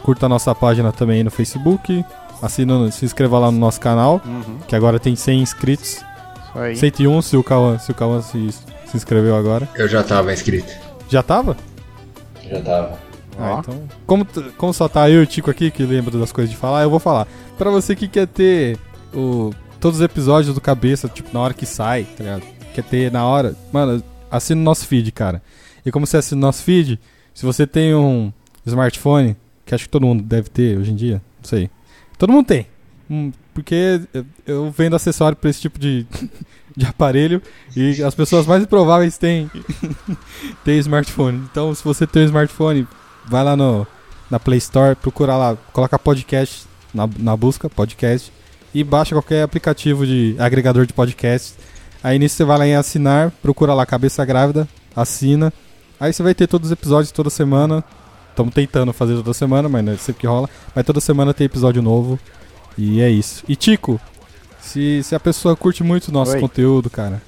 [0.03, 2.05] curta a nossa página também no Facebook.
[2.45, 4.59] Assina, se inscreva lá no nosso canal, Uhum.
[4.69, 5.89] que agora tem 100 inscritos.
[6.51, 6.77] Isso aí.
[6.77, 9.69] 101 se o Cauã, se, o Cauã se, se inscreveu agora.
[9.75, 10.73] Eu já tava inscrito.
[11.09, 11.57] Já tava?
[12.49, 12.99] Já tava.
[13.39, 13.83] Ah, então.
[14.07, 14.27] Como,
[14.57, 16.91] como só tá eu e o Tico aqui, que lembra das coisas de falar, eu
[16.91, 17.27] vou falar.
[17.59, 18.79] Pra você que quer ter
[19.13, 22.43] o, todos os episódios do cabeça, tipo, na hora que sai, tá ligado?
[22.75, 25.43] Quer ter na hora, mano, assina o nosso feed, cara.
[25.85, 27.01] E como você assina o nosso feed,
[27.35, 28.33] se você tem um
[28.65, 29.37] smartphone,
[29.67, 31.69] que acho que todo mundo deve ter hoje em dia, não sei.
[32.19, 32.67] Todo mundo tem.
[33.11, 34.01] Hum, Porque
[34.47, 36.07] eu- vendo acessório pra esse tipo de,
[36.77, 37.41] de aparelho
[37.77, 39.51] e as pessoas mais improváveis têm,
[40.65, 41.39] têm smartphone.
[41.51, 42.87] Então, se você tem um smartphone,
[43.27, 43.87] vai lá no,
[44.31, 48.33] na Play Store, procura lá, coloca podcast na, na busca, podcast,
[48.75, 51.55] e baixa qualquer aplicativo de agregador de podcast.
[52.03, 55.53] Aí nisso você vai lá em assinar, procura lá Cabeça Grávida, assina.
[56.01, 57.85] Aí você vai ter todos os episódios toda semana.
[58.35, 60.51] Estamos tentando fazer toda semana, mas não é sempre que rola.
[60.75, 62.19] Mas toda semana tem episódio novo.
[62.77, 63.45] E é isso.
[63.49, 64.01] E Tico,
[64.61, 66.41] se, se a pessoa curte muito o nosso Oi.
[66.41, 67.23] conteúdo, cara.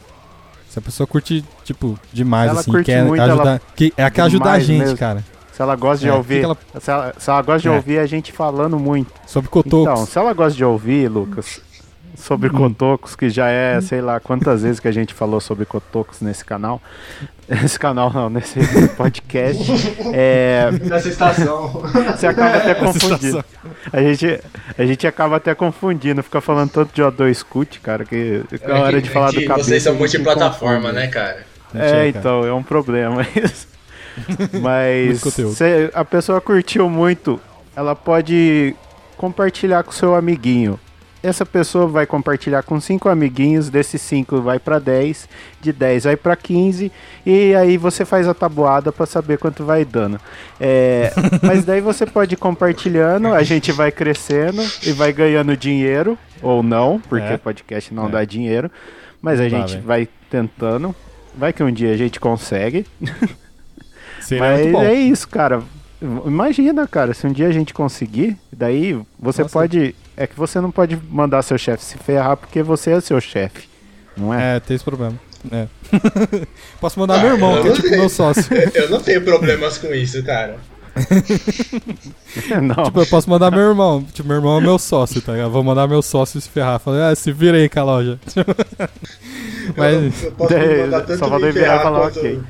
[0.68, 3.42] Se a pessoa curte, tipo, demais, Ela assim, quer muito, ajudar.
[3.50, 4.98] ela- Que, é que ajuda a gente, mesmo.
[4.98, 5.24] cara.
[5.52, 6.42] Se ela gosta de É, ouvir.
[6.44, 7.70] ela- Se, ela, se ela gosta de É.
[7.70, 9.10] ouvir a gente falando muito.
[9.26, 9.92] Sobre cotocos.
[9.92, 11.60] Então, se ela gosta de ouvir, Lucas,
[12.16, 12.52] sobre Hum.
[12.52, 16.44] cotocos, que já é, sei lá, quantas vezes que a gente falou sobre cotocos nesse
[16.44, 16.80] canal.
[17.48, 18.58] Nesse canal não, nesse
[18.96, 19.62] podcast.
[20.12, 21.68] É, Nessa estação.
[21.68, 23.44] você acaba até confundindo.
[23.92, 24.40] A gente,
[24.76, 29.00] a gente acaba até confundindo, fica falando tanto de O2 Cut, cara, que na hora
[29.00, 29.68] de falar do cabeça.
[29.68, 31.46] Vocês são a multiplataforma, né, cara?
[31.72, 33.68] É, então, é um problema isso.
[34.60, 37.38] Mas se a pessoa curtiu muito,
[37.76, 38.74] ela pode
[39.16, 40.80] compartilhar com seu amiguinho.
[41.26, 45.28] Essa pessoa vai compartilhar com cinco amiguinhos, desses cinco vai pra 10,
[45.60, 46.90] de 10 vai pra 15,
[47.24, 50.20] e aí você faz a tabuada pra saber quanto vai dando.
[50.60, 51.12] É,
[51.42, 56.62] mas daí você pode ir compartilhando, a gente vai crescendo e vai ganhando dinheiro, ou
[56.62, 57.36] não, porque É.
[57.36, 58.10] podcast não É.
[58.10, 58.70] dá dinheiro,
[59.20, 60.94] mas a gente vai tentando.
[61.36, 62.86] Vai que um dia a gente consegue.
[64.20, 64.82] Seria Mas muito bom.
[64.82, 65.62] é isso, cara.
[66.00, 69.52] Imagina, cara, se um dia a gente conseguir, daí você Nossa.
[69.52, 69.94] pode.
[70.16, 73.68] É que você não pode mandar seu chefe se ferrar porque você é seu chefe.
[74.16, 74.56] Não é?
[74.56, 75.14] É, tem esse problema.
[75.52, 75.66] É.
[76.80, 78.44] Posso mandar meu irmão, que é tipo meu sócio.
[78.74, 80.56] Eu não tenho problemas com isso, cara.
[82.62, 82.84] não.
[82.84, 84.02] Tipo, eu posso mandar meu irmão.
[84.14, 85.50] Tipo, meu irmão é meu sócio, tá ligado?
[85.50, 86.80] Vou mandar meu sócio se ferrar.
[86.80, 88.18] Falar, ah, se vira aí com a loja.
[89.76, 90.22] Mas.
[90.22, 92.18] Eu posso me mandar tanto Só me falei ferrar falar quanto...
[92.20, 92.40] ok.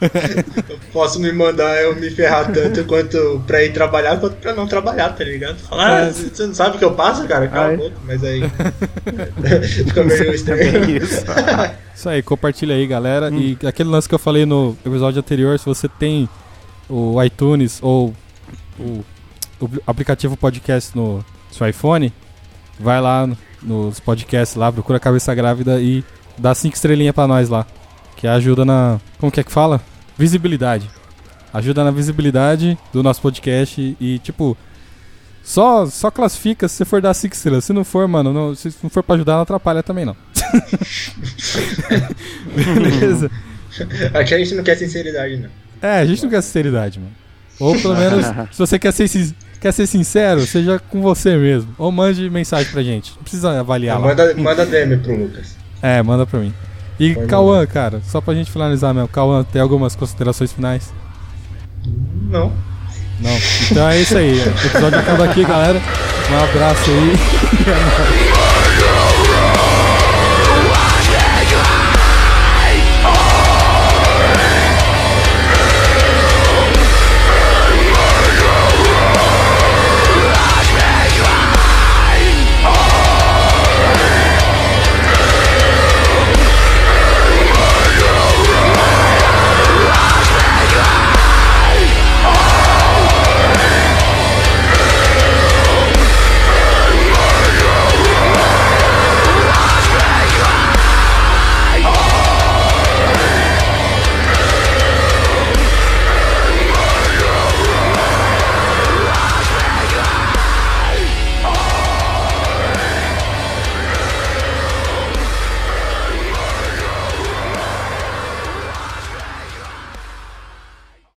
[0.00, 4.66] Eu posso me mandar eu me ferrar tanto quanto pra ir trabalhar quanto pra não
[4.66, 5.58] trabalhar, tá ligado?
[5.58, 7.48] Falar, ah, você não sabe o que eu passo, cara?
[7.48, 8.42] Cala a boca, mas aí.
[9.84, 10.90] Fica meio estranho.
[11.02, 11.24] Isso.
[11.94, 13.28] Isso aí, compartilha aí, galera.
[13.30, 16.28] E aquele lance que eu falei no episódio anterior, se você tem
[16.88, 18.14] o iTunes ou
[18.78, 19.04] o,
[19.60, 22.12] o aplicativo podcast no seu iPhone,
[22.78, 26.04] vai lá no- nos podcasts lá, procura Cabeça Grávida e
[26.38, 27.66] dá cinco estrelinhas pra nós lá.
[28.18, 29.00] Que ajuda na.
[29.18, 29.80] Como que é que fala?
[30.18, 30.90] Visibilidade.
[31.54, 34.56] Ajuda na visibilidade do nosso podcast e, tipo.
[35.42, 37.64] Só, só classifica se você for dar cinco estrelas.
[37.64, 40.14] Se não for, mano, não- se não for pra ajudar, não atrapalha também não.
[42.74, 43.30] Beleza?
[44.12, 45.48] Aqui a gente não quer sinceridade, não.
[45.80, 47.12] É, a gente não quer sinceridade, mano.
[47.60, 49.08] Ou pelo menos, se você quer ser,
[49.60, 51.74] quer ser sincero, seja com você mesmo.
[51.78, 53.12] Ou mande mensagem pra gente.
[53.16, 54.08] Não precisa avaliar lá.
[54.08, 55.56] Manda, manda DM pro Lucas.
[55.80, 56.52] É, manda pra mim.
[56.98, 59.08] E Cauã, cara, só pra gente finalizar mesmo.
[59.08, 60.92] Cauã, tem algumas considerações finais?
[62.30, 62.52] Não.
[63.20, 63.38] Não.
[63.70, 64.38] Então é isso aí.
[64.38, 65.80] O episódio acaba aqui, galera.
[66.30, 68.38] Um abraço aí.